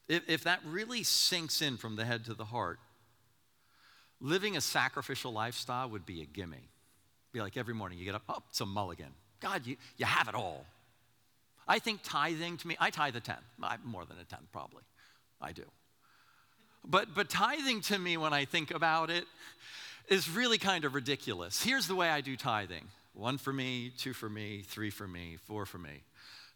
if, 0.09 0.29
if 0.29 0.45
that 0.45 0.61
really 0.67 1.03
sinks 1.03 1.63
in 1.63 1.77
from 1.77 1.97
the 1.97 2.05
head 2.05 2.25
to 2.27 2.35
the 2.35 2.45
heart, 2.45 2.79
living 4.21 4.57
a 4.57 4.61
sacrificial 4.61 5.33
lifestyle 5.33 5.89
would 5.91 6.07
be 6.07 6.23
a 6.23 6.27
gimme. 6.27 6.69
Be 7.33 7.41
like 7.41 7.57
every 7.57 7.75
morning 7.75 7.99
you 7.99 8.05
get 8.05 8.15
up, 8.15 8.23
oh, 8.29 8.43
it's 8.51 8.61
a 8.61 8.67
mulligan. 8.67 9.13
God, 9.41 9.67
you, 9.67 9.77
you 9.97 10.07
have 10.07 10.29
it 10.29 10.35
all. 10.35 10.67
I 11.67 11.79
think 11.79 12.01
tithing 12.03 12.59
to 12.59 12.69
me, 12.69 12.77
I 12.81 12.91
tithe 12.91 13.17
a 13.17 13.21
tenth, 13.21 13.41
more 13.85 14.05
than 14.05 14.19
a 14.19 14.25
tenth 14.25 14.51
probably. 14.53 14.83
I 15.41 15.53
do. 15.53 15.65
But, 16.85 17.15
but 17.15 17.29
tithing 17.29 17.83
to 17.83 17.99
me, 17.99 18.17
when 18.17 18.33
I 18.33 18.45
think 18.45 18.73
about 18.73 19.11
it, 19.11 19.25
is 20.09 20.29
really 20.29 20.59
kind 20.59 20.85
of 20.85 20.95
ridiculous. 20.95 21.63
Here's 21.63 21.87
the 21.87 21.95
way 21.95 22.09
I 22.09 22.21
do 22.21 22.37
tithing 22.37 22.85
one 23.15 23.39
for 23.39 23.53
me, 23.53 23.93
two 23.97 24.13
for 24.13 24.29
me, 24.29 24.63
three 24.63 24.91
for 24.91 25.07
me, 25.07 25.37
four 25.47 25.67
for 25.67 25.79
me 25.79 26.03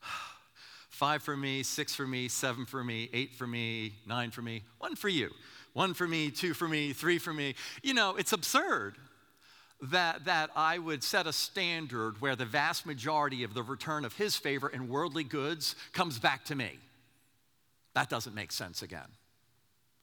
five 0.89 1.23
for 1.23 1.37
me, 1.37 1.63
six 1.63 1.95
for 1.95 2.07
me, 2.07 2.29
seven 2.29 2.65
for 2.65 2.83
me, 2.83 3.11
eight 3.13 3.35
for 3.35 3.47
me, 3.47 3.93
nine 4.07 4.31
for 4.31 4.43
me, 4.43 4.63
one 4.79 4.97
for 4.97 5.09
you. 5.09 5.31
One 5.75 5.93
for 5.93 6.09
me, 6.09 6.31
two 6.31 6.55
for 6.55 6.67
me, 6.67 6.95
three 6.95 7.19
for 7.19 7.35
me. 7.35 7.55
You 7.83 7.93
know, 7.93 8.17
it's 8.17 8.33
absurd 8.33 8.97
that, 9.81 10.25
that 10.25 10.51
I 10.57 10.79
would 10.79 11.03
set 11.03 11.27
a 11.27 11.33
standard 11.33 12.21
where 12.21 12.37
the 12.37 12.47
vast 12.47 12.87
majority 12.87 13.43
of 13.45 13.55
the 13.55 13.63
return 13.63 14.05
of 14.05 14.15
his 14.15 14.37
favor 14.37 14.69
in 14.69 14.89
worldly 14.89 15.25
goods 15.25 15.77
comes 15.93 16.19
back 16.19 16.45
to 16.47 16.55
me. 16.55 16.79
That 17.95 18.09
doesn't 18.09 18.35
make 18.35 18.53
sense 18.53 18.83
again. 18.83 19.09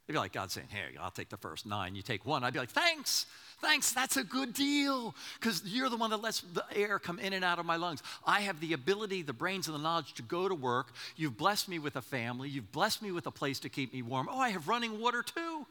It'd 0.07 0.15
be 0.15 0.19
like 0.19 0.33
God 0.33 0.51
saying, 0.51 0.67
Here, 0.69 0.89
I'll 0.99 1.11
take 1.11 1.29
the 1.29 1.37
first 1.37 1.65
nine, 1.65 1.95
you 1.95 2.01
take 2.01 2.25
one. 2.25 2.43
I'd 2.43 2.53
be 2.53 2.59
like, 2.59 2.69
Thanks. 2.69 3.25
Thanks, 3.61 3.93
that's 3.93 4.17
a 4.17 4.25
good 4.25 4.53
deal 4.53 5.15
because 5.39 5.63
you're 5.65 5.87
the 5.89 5.95
one 5.95 6.09
that 6.09 6.21
lets 6.21 6.41
the 6.41 6.65
air 6.75 6.99
come 6.99 7.17
in 7.17 7.31
and 7.31 7.45
out 7.45 7.59
of 7.59 7.65
my 7.65 7.77
lungs. 7.77 8.03
I 8.27 8.41
have 8.41 8.59
the 8.59 8.73
ability, 8.73 9.21
the 9.21 9.31
brains, 9.31 9.67
and 9.67 9.75
the 9.75 9.81
knowledge 9.81 10.15
to 10.15 10.21
go 10.21 10.49
to 10.49 10.55
work. 10.55 10.91
You've 11.15 11.37
blessed 11.37 11.69
me 11.69 11.79
with 11.79 11.95
a 11.95 12.01
family. 12.01 12.49
You've 12.49 12.73
blessed 12.73 13.01
me 13.01 13.13
with 13.13 13.25
a 13.25 13.31
place 13.31 13.59
to 13.59 13.69
keep 13.69 13.93
me 13.93 14.01
warm. 14.01 14.27
Oh, 14.29 14.37
I 14.37 14.49
have 14.49 14.67
running 14.67 14.99
water 14.99 15.23
too. 15.23 15.65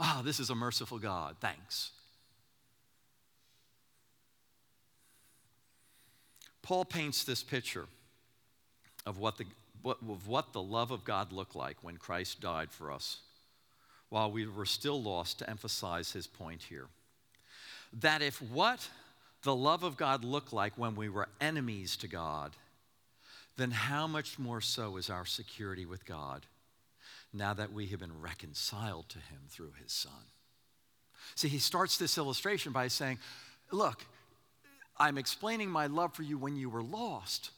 Ah, 0.00 0.18
oh, 0.18 0.22
this 0.22 0.40
is 0.40 0.48
a 0.48 0.54
merciful 0.54 0.98
God. 0.98 1.36
Thanks. 1.38 1.90
Paul 6.68 6.84
paints 6.84 7.24
this 7.24 7.42
picture 7.42 7.86
of 9.06 9.16
what 9.16 9.38
the, 9.38 9.46
of 9.86 10.28
what 10.28 10.52
the 10.52 10.60
love 10.60 10.90
of 10.90 11.02
God 11.02 11.32
looked 11.32 11.56
like 11.56 11.78
when 11.80 11.96
Christ 11.96 12.42
died 12.42 12.70
for 12.70 12.92
us 12.92 13.20
while 14.10 14.30
we 14.30 14.46
were 14.46 14.66
still 14.66 15.02
lost 15.02 15.38
to 15.38 15.48
emphasize 15.48 16.12
his 16.12 16.26
point 16.26 16.64
here 16.68 16.88
that 18.00 18.20
if 18.20 18.42
what 18.42 18.86
the 19.44 19.56
love 19.56 19.82
of 19.82 19.96
God 19.96 20.24
looked 20.24 20.52
like 20.52 20.76
when 20.76 20.94
we 20.94 21.08
were 21.08 21.30
enemies 21.40 21.96
to 21.96 22.06
God, 22.06 22.52
then 23.56 23.70
how 23.70 24.06
much 24.06 24.38
more 24.38 24.60
so 24.60 24.98
is 24.98 25.08
our 25.08 25.24
security 25.24 25.86
with 25.86 26.04
God 26.04 26.44
now 27.32 27.54
that 27.54 27.72
we 27.72 27.86
have 27.86 28.00
been 28.00 28.20
reconciled 28.20 29.08
to 29.08 29.16
Him 29.16 29.40
through 29.48 29.72
His 29.82 29.90
Son? 29.90 30.12
See, 31.34 31.48
he 31.48 31.60
starts 31.60 31.96
this 31.96 32.18
illustration 32.18 32.72
by 32.72 32.88
saying, 32.88 33.16
Look, 33.70 34.04
I'm 35.00 35.18
explaining 35.18 35.70
my 35.70 35.86
love 35.86 36.14
for 36.14 36.22
you 36.22 36.38
when 36.38 36.56
you 36.56 36.68
were 36.68 36.82
lost. 36.82 37.50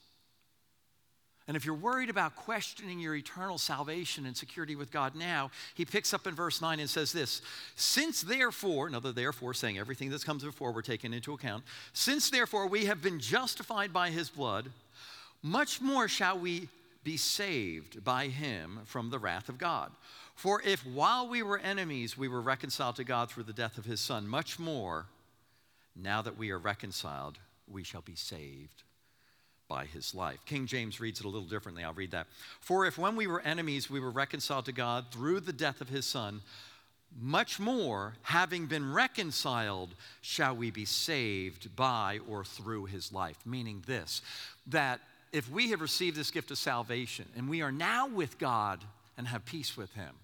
And 1.51 1.57
if 1.57 1.65
you're 1.65 1.75
worried 1.75 2.11
about 2.11 2.37
questioning 2.37 3.01
your 3.01 3.17
eternal 3.17 3.59
salvation 3.59 4.25
and 4.25 4.37
security 4.37 4.77
with 4.77 4.93
God 4.93 5.17
now, 5.17 5.51
he 5.75 5.85
picks 5.85 6.15
up 6.15 6.29
in 6.29 6.35
verse 6.35 6.61
9 6.61 6.79
and 6.79 6.89
says 6.89 7.13
this 7.13 7.43
Since 7.75 8.23
therefore, 8.23 8.87
another 8.87 9.11
therefore 9.11 9.53
saying 9.55 9.77
everything 9.77 10.11
that 10.11 10.25
comes 10.25 10.45
before 10.45 10.71
we're 10.71 10.83
taking 10.83 11.13
into 11.13 11.33
account, 11.33 11.65
since 11.93 12.31
therefore 12.31 12.69
we 12.69 12.85
have 12.85 13.03
been 13.03 13.19
justified 13.19 13.93
by 13.93 14.11
his 14.11 14.31
blood, 14.31 14.71
much 15.43 15.81
more 15.81 16.07
shall 16.07 16.39
we 16.39 16.69
be 17.03 17.17
saved 17.17 18.05
by 18.05 18.29
him 18.29 18.81
from 18.85 19.11
the 19.11 19.19
wrath 19.19 19.49
of 19.49 19.59
God. 19.59 19.91
For 20.37 20.63
if 20.63 20.87
while 20.87 21.27
we 21.27 21.43
were 21.43 21.59
enemies 21.59 22.17
we 22.17 22.29
were 22.29 22.41
reconciled 22.41 22.95
to 22.97 23.05
God 23.05 23.29
through 23.29 23.43
the 23.43 23.53
death 23.53 23.77
of 23.77 23.87
his 23.87 24.01
son, 24.01 24.29
much 24.29 24.59
more, 24.59 25.07
now 26.03 26.23
that 26.23 26.39
we 26.39 26.51
are 26.51 26.59
reconciled, 26.59 27.39
we 27.69 27.85
shall 27.85 28.03
be 28.03 28.15
saved 28.15 28.83
by 29.69 29.87
his 29.87 30.15
life. 30.15 30.45
King 30.47 30.67
James 30.67 31.01
reads 31.01 31.21
it 31.21 31.27
a 31.27 31.29
little 31.29 31.49
differently. 31.49 31.85
I'll 31.85 31.95
read 31.95 32.11
that. 32.11 32.27
For 32.61 32.87
if 32.87 32.99
when 32.99 33.15
we 33.15 33.29
were 33.29 33.41
enemies, 33.41 33.89
we 33.89 34.01
were 34.01 34.11
reconciled 34.11 34.65
to 34.67 34.73
God 34.73 35.07
through 35.13 35.41
the 35.41 35.53
death 35.53 35.81
of 35.81 35.89
his 35.89 36.07
son, 36.07 36.41
much 37.21 37.59
more, 37.59 38.15
having 38.23 38.67
been 38.67 38.93
reconciled, 38.93 39.91
shall 40.21 40.55
we 40.55 40.71
be 40.71 40.85
saved 40.85 41.75
by 41.77 42.21
or 42.29 42.45
through 42.45 42.87
his 42.87 43.13
life. 43.13 43.39
Meaning 43.45 43.83
this, 43.87 44.23
that 44.67 45.01
if 45.33 45.51
we 45.51 45.71
have 45.71 45.81
received 45.81 46.17
this 46.17 46.31
gift 46.31 46.51
of 46.51 46.59
salvation 46.59 47.27
and 47.37 47.49
we 47.49 47.63
are 47.63 47.73
now 47.73 48.09
with 48.09 48.39
God 48.39 48.81
and 49.17 49.27
have 49.29 49.45
peace 49.45 49.77
with 49.77 49.93
him, 49.95 50.15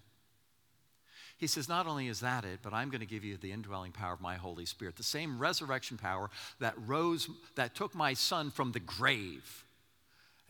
he 1.37 1.47
says, 1.47 1.69
Not 1.69 1.87
only 1.87 2.07
is 2.07 2.19
that 2.21 2.43
it, 2.43 2.59
but 2.61 2.73
I'm 2.73 2.89
going 2.89 3.01
to 3.01 3.07
give 3.07 3.23
you 3.23 3.37
the 3.37 3.51
indwelling 3.51 3.91
power 3.91 4.13
of 4.13 4.21
my 4.21 4.35
Holy 4.35 4.65
Spirit, 4.65 4.95
the 4.95 5.03
same 5.03 5.39
resurrection 5.39 5.97
power 5.97 6.29
that 6.59 6.73
rose, 6.85 7.29
that 7.55 7.75
took 7.75 7.95
my 7.95 8.13
son 8.13 8.51
from 8.51 8.71
the 8.71 8.79
grave 8.79 9.65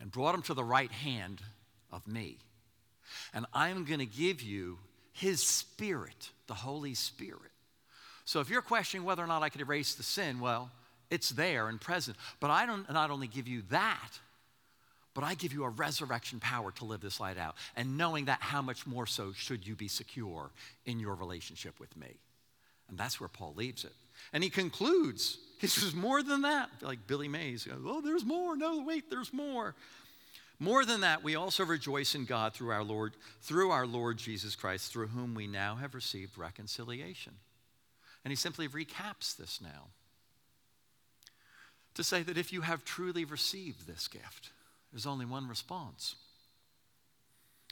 and 0.00 0.10
brought 0.10 0.34
him 0.34 0.42
to 0.42 0.54
the 0.54 0.64
right 0.64 0.90
hand 0.90 1.42
of 1.92 2.06
me. 2.06 2.38
And 3.34 3.46
I'm 3.52 3.84
going 3.84 4.00
to 4.00 4.06
give 4.06 4.42
you 4.42 4.78
his 5.12 5.42
spirit, 5.42 6.30
the 6.46 6.54
Holy 6.54 6.94
Spirit. 6.94 7.52
So 8.24 8.40
if 8.40 8.50
you're 8.50 8.62
questioning 8.62 9.04
whether 9.04 9.22
or 9.22 9.26
not 9.26 9.42
I 9.42 9.48
could 9.48 9.60
erase 9.60 9.94
the 9.94 10.02
sin, 10.02 10.40
well, 10.40 10.70
it's 11.10 11.30
there 11.30 11.68
and 11.68 11.80
present. 11.80 12.16
But 12.40 12.50
I 12.50 12.66
don't 12.66 12.90
not 12.92 13.10
only 13.10 13.26
give 13.26 13.48
you 13.48 13.62
that, 13.70 14.10
but 15.18 15.26
I 15.26 15.34
give 15.34 15.52
you 15.52 15.64
a 15.64 15.68
resurrection 15.68 16.38
power 16.38 16.70
to 16.70 16.84
live 16.84 17.00
this 17.00 17.18
light 17.18 17.38
out. 17.38 17.56
And 17.74 17.98
knowing 17.98 18.26
that, 18.26 18.40
how 18.40 18.62
much 18.62 18.86
more 18.86 19.04
so 19.04 19.32
should 19.32 19.66
you 19.66 19.74
be 19.74 19.88
secure 19.88 20.52
in 20.86 21.00
your 21.00 21.16
relationship 21.16 21.80
with 21.80 21.96
me? 21.96 22.20
And 22.88 22.96
that's 22.96 23.18
where 23.18 23.28
Paul 23.28 23.52
leaves 23.56 23.82
it. 23.82 23.94
And 24.32 24.44
he 24.44 24.48
concludes, 24.48 25.38
he 25.58 25.66
says, 25.66 25.92
more 25.92 26.22
than 26.22 26.42
that. 26.42 26.70
Like 26.82 27.08
Billy 27.08 27.26
Mays, 27.26 27.66
oh, 27.68 28.00
there's 28.00 28.24
more. 28.24 28.56
No, 28.56 28.84
wait, 28.84 29.10
there's 29.10 29.32
more. 29.32 29.74
More 30.60 30.84
than 30.84 31.00
that, 31.00 31.24
we 31.24 31.34
also 31.34 31.64
rejoice 31.64 32.14
in 32.14 32.24
God 32.24 32.54
through 32.54 32.70
our 32.70 32.84
Lord, 32.84 33.14
through 33.42 33.72
our 33.72 33.88
Lord 33.88 34.18
Jesus 34.18 34.54
Christ, 34.54 34.92
through 34.92 35.08
whom 35.08 35.34
we 35.34 35.48
now 35.48 35.74
have 35.74 35.96
received 35.96 36.38
reconciliation. 36.38 37.32
And 38.24 38.30
he 38.30 38.36
simply 38.36 38.68
recaps 38.68 39.36
this 39.36 39.60
now 39.60 39.88
to 41.94 42.04
say 42.04 42.22
that 42.22 42.38
if 42.38 42.52
you 42.52 42.60
have 42.60 42.84
truly 42.84 43.24
received 43.24 43.84
this 43.84 44.06
gift, 44.06 44.52
there's 44.92 45.06
only 45.06 45.26
one 45.26 45.48
response 45.48 46.16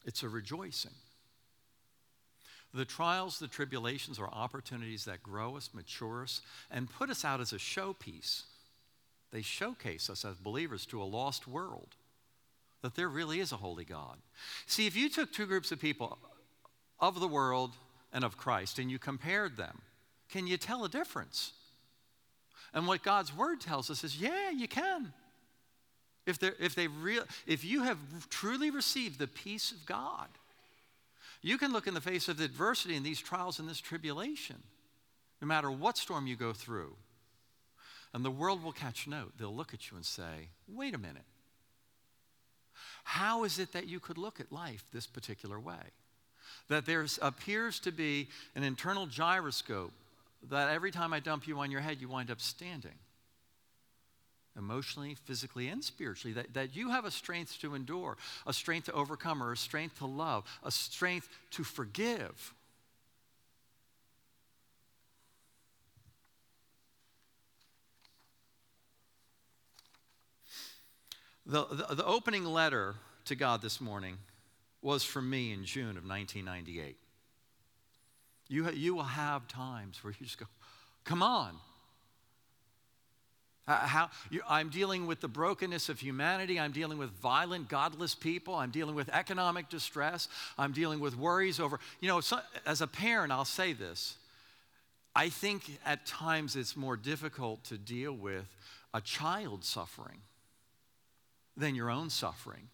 it's 0.05 0.23
a 0.23 0.29
rejoicing. 0.29 0.93
The 2.73 2.85
trials, 2.85 3.39
the 3.39 3.49
tribulations 3.49 4.19
are 4.19 4.29
opportunities 4.29 5.05
that 5.07 5.23
grow 5.23 5.57
us, 5.57 5.71
mature 5.73 6.23
us, 6.23 6.43
and 6.71 6.89
put 6.91 7.11
us 7.11 7.25
out 7.25 7.41
as 7.41 7.53
a 7.53 7.57
showpiece. 7.57 8.43
They 9.33 9.43
showcase 9.43 10.09
us 10.09 10.25
as 10.25 10.37
believers 10.37 10.87
to 10.87 11.03
a 11.03 11.05
lost 11.05 11.49
world 11.49 11.97
that 12.83 12.95
there 12.95 13.09
really 13.09 13.41
is 13.41 13.51
a 13.51 13.57
holy 13.57 13.85
God. 13.85 14.19
See, 14.67 14.87
if 14.87 14.95
you 14.95 15.09
took 15.09 15.33
two 15.33 15.47
groups 15.47 15.73
of 15.73 15.81
people 15.81 16.19
of 17.01 17.19
the 17.19 17.27
world 17.27 17.73
and 18.13 18.25
of 18.25 18.37
Christ 18.37 18.79
and 18.79 18.91
you 18.91 18.99
compared 18.99 19.57
them, 19.57 19.81
can 20.29 20.47
you 20.47 20.57
tell 20.57 20.85
a 20.85 20.89
difference? 20.89 21.53
And 22.73 22.87
what 22.87 23.03
God's 23.03 23.35
word 23.35 23.61
tells 23.61 23.91
us 23.91 24.05
is 24.05 24.21
yeah, 24.21 24.51
you 24.51 24.69
can. 24.69 25.13
If, 26.27 26.43
if, 26.43 26.75
they 26.75 26.89
if 27.47 27.65
you 27.65 27.85
have 27.85 27.99
truly 28.29 28.71
received 28.71 29.19
the 29.19 29.29
peace 29.29 29.71
of 29.71 29.87
God, 29.87 30.27
you 31.41 31.57
can 31.57 31.73
look 31.73 31.87
in 31.87 31.95
the 31.95 32.01
face 32.01 32.29
of 32.29 32.41
adversity 32.41 32.97
and 32.97 33.07
these 33.07 33.21
trials 33.21 33.61
and 33.61 33.69
this 33.69 33.81
tribulation, 33.81 34.57
no 35.41 35.47
matter 35.47 35.71
what 35.71 35.97
storm 35.97 36.27
you 36.27 36.35
go 36.35 36.53
through. 36.53 36.97
And 38.13 38.25
the 38.25 38.31
world 38.31 38.65
will 38.65 38.73
catch 38.73 39.07
note. 39.07 39.35
They'll 39.39 39.55
look 39.55 39.73
at 39.73 39.91
you 39.91 39.97
and 39.97 40.05
say, 40.05 40.49
wait 40.67 40.95
a 40.95 40.99
minute. 40.99 41.25
How 43.05 43.45
is 43.45 43.61
it 43.61 43.73
that 43.73 43.87
you 43.87 44.01
could 44.01 44.19
look 44.19 44.41
at 44.41 44.51
life 44.51 44.85
this 44.93 45.07
particular 45.07 45.61
way? 45.61 45.93
That 46.69 46.87
there 46.87 47.07
appears 47.23 47.79
to 47.81 47.93
be 47.93 48.29
an 48.57 48.65
internal 48.65 49.07
gyroscope 49.07 49.93
that 50.51 50.71
every 50.71 50.91
time 50.91 51.13
I 51.13 51.21
dump 51.21 51.47
you 51.47 51.61
on 51.61 51.71
your 51.71 51.81
head, 51.81 52.01
you 52.01 52.09
wind 52.09 52.31
up 52.33 52.41
standing 52.41 52.99
emotionally, 54.57 55.17
physically, 55.25 55.69
and 55.69 55.83
spiritually, 55.83 56.33
that, 56.35 56.55
that 56.55 56.77
you 56.77 56.91
have 56.91 57.05
a 57.05 57.11
strength 57.11 57.59
to 57.61 57.75
endure, 57.75 58.17
a 58.47 58.53
strength 58.53 58.87
to 58.87 58.93
overcome, 58.93 59.43
or 59.43 59.53
a 59.53 59.57
strength 59.57 59.99
to 59.99 60.07
love, 60.07 60.45
a 60.63 60.71
strength 60.71 61.29
to 61.51 61.65
forgive. 61.65 62.55
The, 71.49 71.65
the, 71.67 71.95
the, 71.95 72.05
opening 72.05 72.45
letter 72.45 72.97
to 73.27 73.37
God 73.37 73.63
this 73.63 73.81
morning 73.81 74.19
was 74.83 75.05
from 75.05 75.31
me 75.31 75.53
in 75.53 75.65
June 75.65 75.97
of 75.97 76.05
1998. 76.05 76.97
You, 78.49 78.71
you 78.71 78.97
will 78.97 79.05
have 79.05 79.47
times 79.47 80.03
where 80.03 80.13
you 80.19 80.27
just 80.27 80.39
go, 80.39 80.47
come 81.05 81.23
on, 81.23 81.57
how, 83.67 84.11
I'm 84.49 84.69
dealing 84.69 85.07
with 85.07 85.21
the 85.21 85.29
brokenness 85.29 85.89
of 85.89 85.99
humanity. 85.99 86.61
I'm 86.61 86.73
dealing 86.73 86.99
with 86.99 87.11
violent, 87.11 87.69
godless 87.69 88.15
people. 88.15 88.55
I'm 88.55 88.71
dealing 88.71 88.95
with 88.95 89.09
economic 89.09 89.69
distress. 89.69 90.29
I'm 90.57 90.73
dealing 90.73 91.01
with 91.01 91.17
worries 91.17 91.59
over, 91.59 91.81
you 92.01 92.09
know, 92.09 92.21
so, 92.21 92.39
as 92.65 92.81
a 92.81 92.87
parent, 92.87 93.33
I'll 93.33 93.45
say 93.45 93.73
this. 93.73 94.17
I 95.17 95.31
think 95.31 95.79
at 95.85 96.07
times 96.07 96.57
it's 96.57 96.77
more 96.77 96.97
difficult 96.97 97.65
to 97.65 97.79
deal 97.79 98.13
with 98.13 98.47
a 98.95 99.01
child 99.01 99.65
suffering 99.65 100.19
than 101.57 101.75
your 101.75 101.91
own 101.91 102.11
suffering 102.11 102.69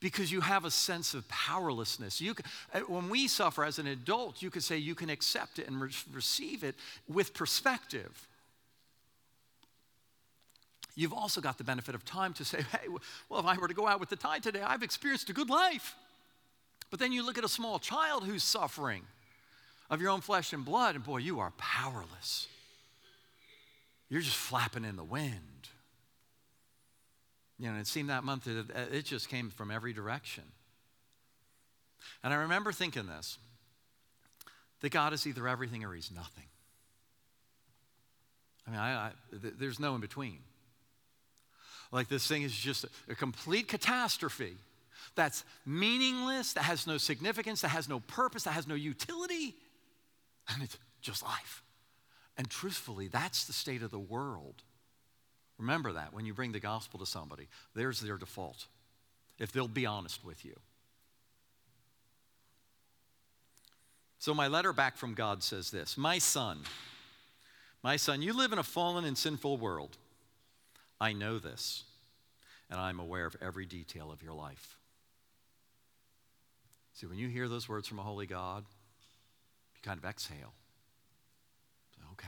because 0.00 0.32
you 0.32 0.40
have 0.40 0.64
a 0.64 0.70
sense 0.70 1.14
of 1.14 1.28
powerlessness. 1.28 2.20
You, 2.20 2.34
uh, 2.72 2.80
when 2.80 3.08
we 3.08 3.28
suffer 3.28 3.64
as 3.64 3.78
an 3.78 3.86
adult, 3.86 4.42
you 4.42 4.50
could 4.50 4.62
say 4.62 4.78
you 4.78 4.94
can 4.94 5.10
accept 5.10 5.58
it 5.58 5.66
and 5.66 5.80
re- 5.80 5.90
receive 6.12 6.64
it 6.64 6.74
with 7.08 7.34
perspective. 7.34 8.26
You've 10.98 11.12
also 11.12 11.40
got 11.40 11.58
the 11.58 11.64
benefit 11.64 11.94
of 11.94 12.04
time 12.04 12.32
to 12.34 12.44
say, 12.44 12.60
hey, 12.72 12.88
well, 13.28 13.38
if 13.38 13.46
I 13.46 13.56
were 13.56 13.68
to 13.68 13.74
go 13.74 13.86
out 13.86 14.00
with 14.00 14.08
the 14.08 14.16
tide 14.16 14.42
today, 14.42 14.62
I've 14.62 14.82
experienced 14.82 15.30
a 15.30 15.32
good 15.32 15.48
life. 15.48 15.94
But 16.90 16.98
then 16.98 17.12
you 17.12 17.24
look 17.24 17.38
at 17.38 17.44
a 17.44 17.48
small 17.48 17.78
child 17.78 18.24
who's 18.24 18.42
suffering 18.42 19.02
of 19.90 20.00
your 20.00 20.10
own 20.10 20.22
flesh 20.22 20.52
and 20.52 20.64
blood, 20.64 20.96
and 20.96 21.04
boy, 21.04 21.18
you 21.18 21.38
are 21.38 21.52
powerless. 21.56 22.48
You're 24.08 24.22
just 24.22 24.36
flapping 24.36 24.84
in 24.84 24.96
the 24.96 25.04
wind. 25.04 25.68
You 27.60 27.70
know, 27.70 27.78
it 27.78 27.86
seemed 27.86 28.10
that 28.10 28.24
month 28.24 28.44
that 28.46 28.68
uh, 28.74 28.86
it 28.92 29.04
just 29.04 29.28
came 29.28 29.50
from 29.50 29.70
every 29.70 29.92
direction. 29.92 30.42
And 32.24 32.34
I 32.34 32.38
remember 32.38 32.72
thinking 32.72 33.06
this 33.06 33.38
that 34.80 34.90
God 34.90 35.12
is 35.12 35.24
either 35.28 35.46
everything 35.46 35.84
or 35.84 35.94
He's 35.94 36.10
nothing. 36.10 36.46
I 38.66 38.70
mean, 38.70 38.80
I, 38.80 38.92
I, 38.94 39.10
there's 39.32 39.78
no 39.78 39.94
in 39.94 40.00
between. 40.00 40.38
Like 41.90 42.08
this 42.08 42.26
thing 42.26 42.42
is 42.42 42.54
just 42.54 42.84
a, 43.08 43.14
complete 43.14 43.68
catastrophe 43.68 44.56
that's 45.14 45.44
meaningless, 45.64 46.52
that 46.52 46.64
has 46.64 46.86
no 46.86 46.98
significance, 46.98 47.62
that 47.62 47.68
has 47.68 47.88
no 47.88 48.00
purpose, 48.00 48.44
that 48.44 48.52
has 48.52 48.66
no 48.66 48.74
utility, 48.74 49.54
and 50.52 50.62
it's 50.62 50.76
just 51.00 51.22
life. 51.22 51.62
And 52.36 52.48
truthfully, 52.48 53.08
that's 53.08 53.46
the 53.46 53.52
state 53.52 53.82
of 53.82 53.90
the 53.90 53.98
world. 53.98 54.62
Remember 55.58 55.92
that 55.92 56.12
when 56.12 56.24
you 56.24 56.34
bring 56.34 56.52
the 56.52 56.60
gospel 56.60 57.00
to 57.00 57.06
somebody, 57.06 57.48
there's 57.74 58.00
their 58.00 58.16
default, 58.16 58.66
if 59.38 59.50
they'll 59.50 59.66
be 59.66 59.86
honest 59.86 60.24
with 60.24 60.44
you. 60.44 60.54
So, 64.20 64.34
my 64.34 64.48
letter 64.48 64.72
back 64.72 64.96
from 64.96 65.14
God 65.14 65.42
says 65.42 65.70
this 65.70 65.96
My 65.96 66.18
son, 66.18 66.60
my 67.82 67.96
son, 67.96 68.20
you 68.22 68.32
live 68.32 68.52
in 68.52 68.58
a 68.58 68.64
fallen 68.64 69.04
and 69.04 69.16
sinful 69.16 69.56
world. 69.56 69.96
I 71.00 71.12
know 71.12 71.38
this, 71.38 71.84
and 72.70 72.80
I'm 72.80 72.98
aware 72.98 73.26
of 73.26 73.36
every 73.40 73.66
detail 73.66 74.10
of 74.10 74.22
your 74.22 74.32
life. 74.34 74.76
See, 76.94 77.06
when 77.06 77.18
you 77.18 77.28
hear 77.28 77.48
those 77.48 77.68
words 77.68 77.86
from 77.86 77.98
a 77.98 78.02
holy 78.02 78.26
God, 78.26 78.64
you 79.74 79.80
kind 79.82 79.98
of 79.98 80.04
exhale. 80.04 80.52
okay. 82.12 82.26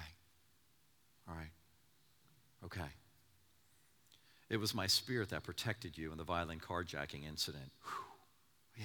All 1.28 1.34
right. 1.34 1.50
Okay. 2.64 2.90
It 4.48 4.58
was 4.58 4.74
my 4.74 4.86
spirit 4.86 5.30
that 5.30 5.44
protected 5.44 5.96
you 5.96 6.12
in 6.12 6.18
the 6.18 6.24
violent 6.24 6.62
carjacking 6.62 7.26
incident. 7.26 7.70
Whew. 7.82 8.84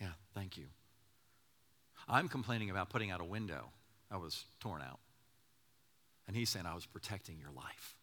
Yeah, 0.00 0.12
thank 0.34 0.56
you. 0.56 0.66
I'm 2.08 2.28
complaining 2.28 2.70
about 2.70 2.90
putting 2.90 3.10
out 3.10 3.20
a 3.20 3.24
window 3.24 3.70
that 4.10 4.20
was 4.20 4.44
torn 4.60 4.82
out. 4.82 4.98
And 6.26 6.36
he's 6.36 6.50
saying, 6.50 6.66
I 6.66 6.74
was 6.74 6.86
protecting 6.86 7.38
your 7.40 7.50
life. 7.50 7.96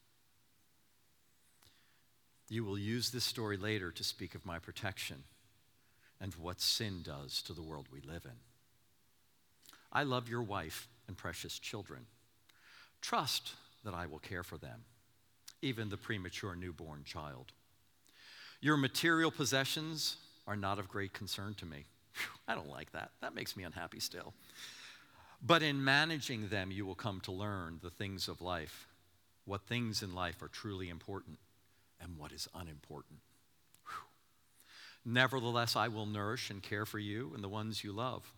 You 2.54 2.64
will 2.64 2.78
use 2.78 3.10
this 3.10 3.24
story 3.24 3.58
later 3.58 3.90
to 3.90 4.04
speak 4.04 4.36
of 4.36 4.46
my 4.46 4.60
protection 4.60 5.24
and 6.22 6.36
what 6.36 6.62
sin 6.62 7.02
does 7.04 7.42
to 7.42 7.54
the 7.54 7.64
world 7.64 7.88
we 7.92 8.00
live 8.00 8.26
in. 8.26 8.38
I 9.92 10.04
love 10.04 10.30
your 10.30 10.44
wife 10.44 10.88
and 11.08 11.18
precious 11.18 11.58
children. 11.58 12.06
Trust 13.02 13.54
that 13.84 13.96
I 13.96 14.06
will 14.06 14.20
care 14.20 14.44
for 14.44 14.60
them, 14.60 14.84
even 15.64 15.90
the 15.90 15.98
premature 15.98 16.56
newborn 16.56 17.04
child. 17.06 17.54
Your 18.62 18.78
material 18.78 19.32
possessions 19.32 20.18
are 20.46 20.56
not 20.56 20.78
of 20.78 20.88
great 20.88 21.12
concern 21.12 21.56
to 21.56 21.66
me. 21.66 21.86
I 22.48 22.54
don't 22.54 22.70
like 22.70 22.92
that. 22.92 23.10
That 23.22 23.34
makes 23.34 23.58
me 23.58 23.64
unhappy 23.64 24.00
still. 24.00 24.32
But 25.42 25.64
in 25.64 25.84
managing 25.84 26.50
them, 26.50 26.70
you 26.70 26.86
will 26.86 26.94
come 26.94 27.20
to 27.22 27.32
learn 27.32 27.80
the 27.82 27.90
things 27.90 28.28
of 28.28 28.42
life, 28.42 28.88
what 29.44 29.64
things 29.64 30.04
in 30.04 30.14
life 30.14 30.44
are 30.44 30.50
truly 30.50 30.90
important 30.90 31.40
and 32.04 32.18
what 32.18 32.32
is 32.32 32.48
unimportant. 32.54 33.20
Whew. 33.86 35.14
Nevertheless, 35.14 35.76
I 35.76 35.88
will 35.88 36.06
nourish 36.06 36.50
and 36.50 36.62
care 36.62 36.86
for 36.86 37.00
you 37.00 37.32
and 37.34 37.44
the 37.44 37.50
ones 37.50 37.84
you 37.84 37.92
love. 37.92 38.32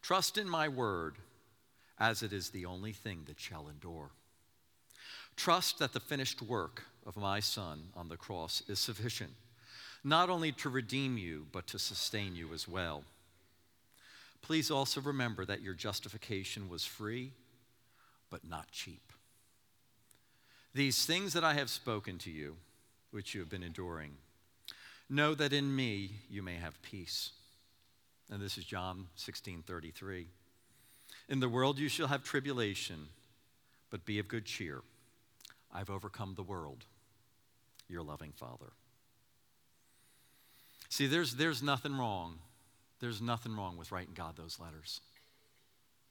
Trust 0.00 0.38
in 0.38 0.48
my 0.48 0.68
word, 0.68 1.16
as 1.98 2.22
it 2.22 2.32
is 2.32 2.50
the 2.50 2.64
only 2.64 2.92
thing 2.92 3.22
that 3.26 3.40
shall 3.40 3.68
endure. 3.68 4.10
Trust 5.36 5.78
that 5.78 5.92
the 5.92 6.00
finished 6.00 6.40
work 6.40 6.84
of 7.06 7.16
my 7.16 7.40
Son 7.40 7.88
on 7.94 8.08
the 8.08 8.16
cross 8.16 8.62
is 8.68 8.78
sufficient, 8.78 9.32
not 10.04 10.30
only 10.30 10.52
to 10.52 10.68
redeem 10.68 11.18
you, 11.18 11.46
but 11.52 11.66
to 11.68 11.78
sustain 11.78 12.36
you 12.36 12.52
as 12.54 12.68
well. 12.68 13.04
Please 14.42 14.70
also 14.70 15.00
remember 15.00 15.44
that 15.44 15.62
your 15.62 15.74
justification 15.74 16.68
was 16.68 16.84
free, 16.84 17.32
but 18.30 18.48
not 18.48 18.70
cheap. 18.70 19.07
These 20.78 21.04
things 21.06 21.32
that 21.32 21.42
I 21.42 21.54
have 21.54 21.70
spoken 21.70 22.18
to 22.18 22.30
you, 22.30 22.54
which 23.10 23.34
you 23.34 23.40
have 23.40 23.48
been 23.48 23.64
enduring, 23.64 24.12
know 25.10 25.34
that 25.34 25.52
in 25.52 25.74
me 25.74 26.12
you 26.30 26.40
may 26.40 26.54
have 26.54 26.80
peace. 26.82 27.32
And 28.30 28.40
this 28.40 28.56
is 28.56 28.64
John 28.64 29.08
16 29.16 29.64
33. 29.66 30.28
In 31.28 31.40
the 31.40 31.48
world 31.48 31.80
you 31.80 31.88
shall 31.88 32.06
have 32.06 32.22
tribulation, 32.22 33.08
but 33.90 34.04
be 34.04 34.20
of 34.20 34.28
good 34.28 34.44
cheer. 34.44 34.82
I've 35.74 35.90
overcome 35.90 36.34
the 36.36 36.44
world, 36.44 36.84
your 37.88 38.04
loving 38.04 38.30
Father. 38.30 38.70
See, 40.90 41.08
there's, 41.08 41.34
there's 41.34 41.60
nothing 41.60 41.98
wrong 41.98 42.38
there's 43.00 43.20
nothing 43.20 43.56
wrong 43.56 43.76
with 43.76 43.90
writing 43.90 44.14
God 44.14 44.36
those 44.36 44.60
letters 44.60 45.00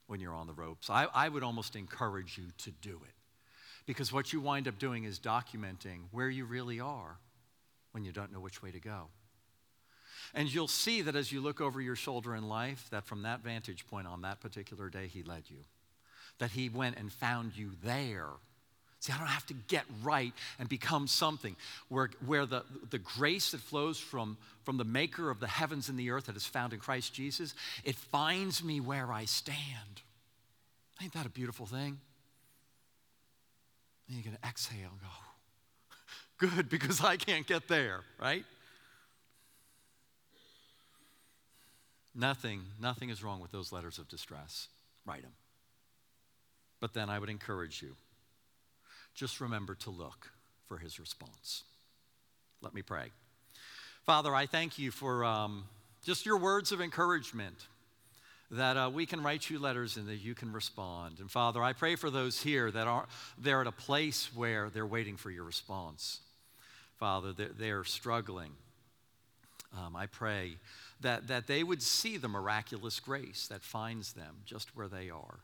when 0.07 0.19
you're 0.19 0.35
on 0.35 0.47
the 0.47 0.53
ropes. 0.53 0.89
I, 0.89 1.07
I 1.13 1.29
would 1.29 1.43
almost 1.43 1.77
encourage 1.77 2.37
you 2.37 2.47
to 2.57 2.71
do 2.71 2.99
it 3.05 3.13
because 3.87 4.13
what 4.13 4.31
you 4.31 4.39
wind 4.39 4.67
up 4.67 4.77
doing 4.77 5.03
is 5.03 5.17
documenting 5.17 6.01
where 6.11 6.29
you 6.29 6.45
really 6.45 6.79
are 6.79 7.17
when 7.93 8.03
you 8.03 8.11
don't 8.11 8.31
know 8.31 8.39
which 8.39 8.61
way 8.61 8.69
to 8.69 8.79
go. 8.79 9.07
And 10.35 10.53
you'll 10.53 10.67
see 10.67 11.01
that 11.01 11.15
as 11.15 11.31
you 11.31 11.41
look 11.41 11.59
over 11.59 11.81
your 11.81 11.95
shoulder 11.95 12.35
in 12.35 12.47
life, 12.47 12.87
that 12.91 13.05
from 13.05 13.23
that 13.23 13.41
vantage 13.43 13.87
point 13.87 14.05
on 14.05 14.21
that 14.21 14.41
particular 14.41 14.89
day, 14.89 15.07
He 15.07 15.23
led 15.23 15.43
you. 15.47 15.63
That 16.37 16.51
He 16.51 16.69
went 16.69 16.99
and 16.99 17.11
found 17.11 17.57
you 17.57 17.71
there 17.83 18.27
See, 18.99 19.13
I 19.13 19.17
don't 19.19 19.27
have 19.27 19.45
to 19.47 19.53
get 19.53 19.85
right 20.01 20.33
and 20.57 20.67
become 20.67 21.07
something 21.07 21.55
where, 21.89 22.09
where 22.25 22.45
the, 22.45 22.63
the 22.89 22.97
grace 22.97 23.51
that 23.51 23.61
flows 23.61 23.99
from, 23.99 24.37
from 24.63 24.77
the 24.77 24.83
maker 24.83 25.29
of 25.29 25.39
the 25.39 25.47
heavens 25.47 25.87
and 25.87 25.99
the 25.99 26.09
earth 26.09 26.25
that 26.25 26.35
is 26.35 26.45
found 26.45 26.73
in 26.73 26.79
Christ 26.79 27.13
Jesus, 27.13 27.53
it 27.83 27.95
finds 27.95 28.63
me 28.63 28.79
where 28.79 29.11
I 29.11 29.25
stand. 29.25 30.01
Ain't 31.01 31.13
that 31.13 31.27
a 31.27 31.29
beautiful 31.29 31.67
thing? 31.67 31.99
Then 34.07 34.17
you 34.17 34.23
can 34.23 34.37
exhale 34.47 34.89
and 34.91 35.01
go, 35.01 36.47
good, 36.55 36.69
because 36.69 37.03
I 37.03 37.17
can't 37.17 37.45
get 37.45 37.67
there, 37.67 38.01
right? 38.21 38.43
Nothing, 42.15 42.61
nothing 42.81 43.09
is 43.09 43.23
wrong 43.23 43.41
with 43.41 43.51
those 43.51 43.71
letters 43.71 43.99
of 43.99 44.07
distress. 44.07 44.69
Write 45.05 45.21
them. 45.21 45.33
But 46.79 46.93
then 46.93 47.09
I 47.09 47.19
would 47.19 47.29
encourage 47.29 47.81
you 47.81 47.95
just 49.13 49.41
remember 49.41 49.75
to 49.75 49.89
look 49.89 50.31
for 50.67 50.77
his 50.77 50.99
response. 50.99 51.63
Let 52.61 52.73
me 52.73 52.81
pray. 52.81 53.11
Father, 54.03 54.33
I 54.33 54.45
thank 54.45 54.77
you 54.79 54.91
for 54.91 55.25
um, 55.25 55.63
just 56.03 56.25
your 56.25 56.37
words 56.37 56.71
of 56.71 56.81
encouragement 56.81 57.67
that 58.51 58.77
uh, 58.77 58.89
we 58.93 59.05
can 59.05 59.21
write 59.21 59.49
you 59.49 59.59
letters 59.59 59.97
and 59.97 60.07
that 60.07 60.17
you 60.17 60.33
can 60.33 60.53
respond. 60.53 61.19
And 61.19 61.29
Father, 61.29 61.61
I 61.61 61.73
pray 61.73 61.95
for 61.95 62.09
those 62.09 62.41
here 62.41 62.71
that 62.71 62.87
are 62.87 63.05
they're 63.37 63.61
at 63.61 63.67
a 63.67 63.71
place 63.71 64.29
where 64.33 64.69
they're 64.69 64.85
waiting 64.85 65.17
for 65.17 65.29
your 65.29 65.43
response. 65.43 66.21
Father, 66.97 67.33
they're, 67.33 67.49
they're 67.57 67.83
struggling. 67.83 68.51
Um, 69.77 69.95
I 69.95 70.05
pray 70.05 70.53
that, 71.01 71.27
that 71.27 71.47
they 71.47 71.63
would 71.63 71.83
see 71.83 72.17
the 72.17 72.29
miraculous 72.29 72.99
grace 72.99 73.47
that 73.47 73.61
finds 73.61 74.13
them 74.13 74.37
just 74.45 74.75
where 74.75 74.87
they 74.87 75.09
are. 75.09 75.39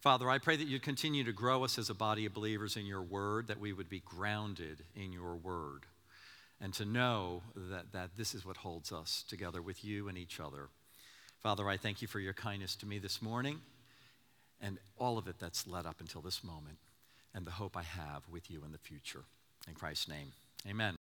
Father, 0.00 0.28
I 0.28 0.38
pray 0.38 0.56
that 0.56 0.66
you 0.66 0.80
continue 0.80 1.22
to 1.22 1.32
grow 1.32 1.62
us 1.62 1.78
as 1.78 1.88
a 1.88 1.94
body 1.94 2.26
of 2.26 2.34
believers 2.34 2.76
in 2.76 2.86
your 2.86 3.02
word, 3.02 3.46
that 3.46 3.60
we 3.60 3.72
would 3.72 3.88
be 3.88 4.00
grounded 4.00 4.82
in 4.96 5.12
your 5.12 5.36
word, 5.36 5.86
and 6.60 6.74
to 6.74 6.84
know 6.84 7.42
that, 7.54 7.92
that 7.92 8.10
this 8.16 8.34
is 8.34 8.44
what 8.44 8.56
holds 8.56 8.90
us 8.90 9.24
together 9.28 9.62
with 9.62 9.84
you 9.84 10.08
and 10.08 10.18
each 10.18 10.40
other. 10.40 10.70
Father, 11.42 11.68
I 11.68 11.76
thank 11.76 12.00
you 12.00 12.06
for 12.06 12.20
your 12.20 12.34
kindness 12.34 12.76
to 12.76 12.86
me 12.86 12.98
this 12.98 13.20
morning 13.20 13.60
and 14.60 14.78
all 14.96 15.18
of 15.18 15.26
it 15.26 15.40
that's 15.40 15.66
led 15.66 15.86
up 15.86 15.96
until 15.98 16.20
this 16.20 16.44
moment 16.44 16.78
and 17.34 17.44
the 17.44 17.50
hope 17.50 17.76
I 17.76 17.82
have 17.82 18.22
with 18.30 18.48
you 18.48 18.62
in 18.64 18.70
the 18.70 18.78
future. 18.78 19.24
In 19.66 19.74
Christ's 19.74 20.08
name, 20.08 20.32
amen. 20.68 21.01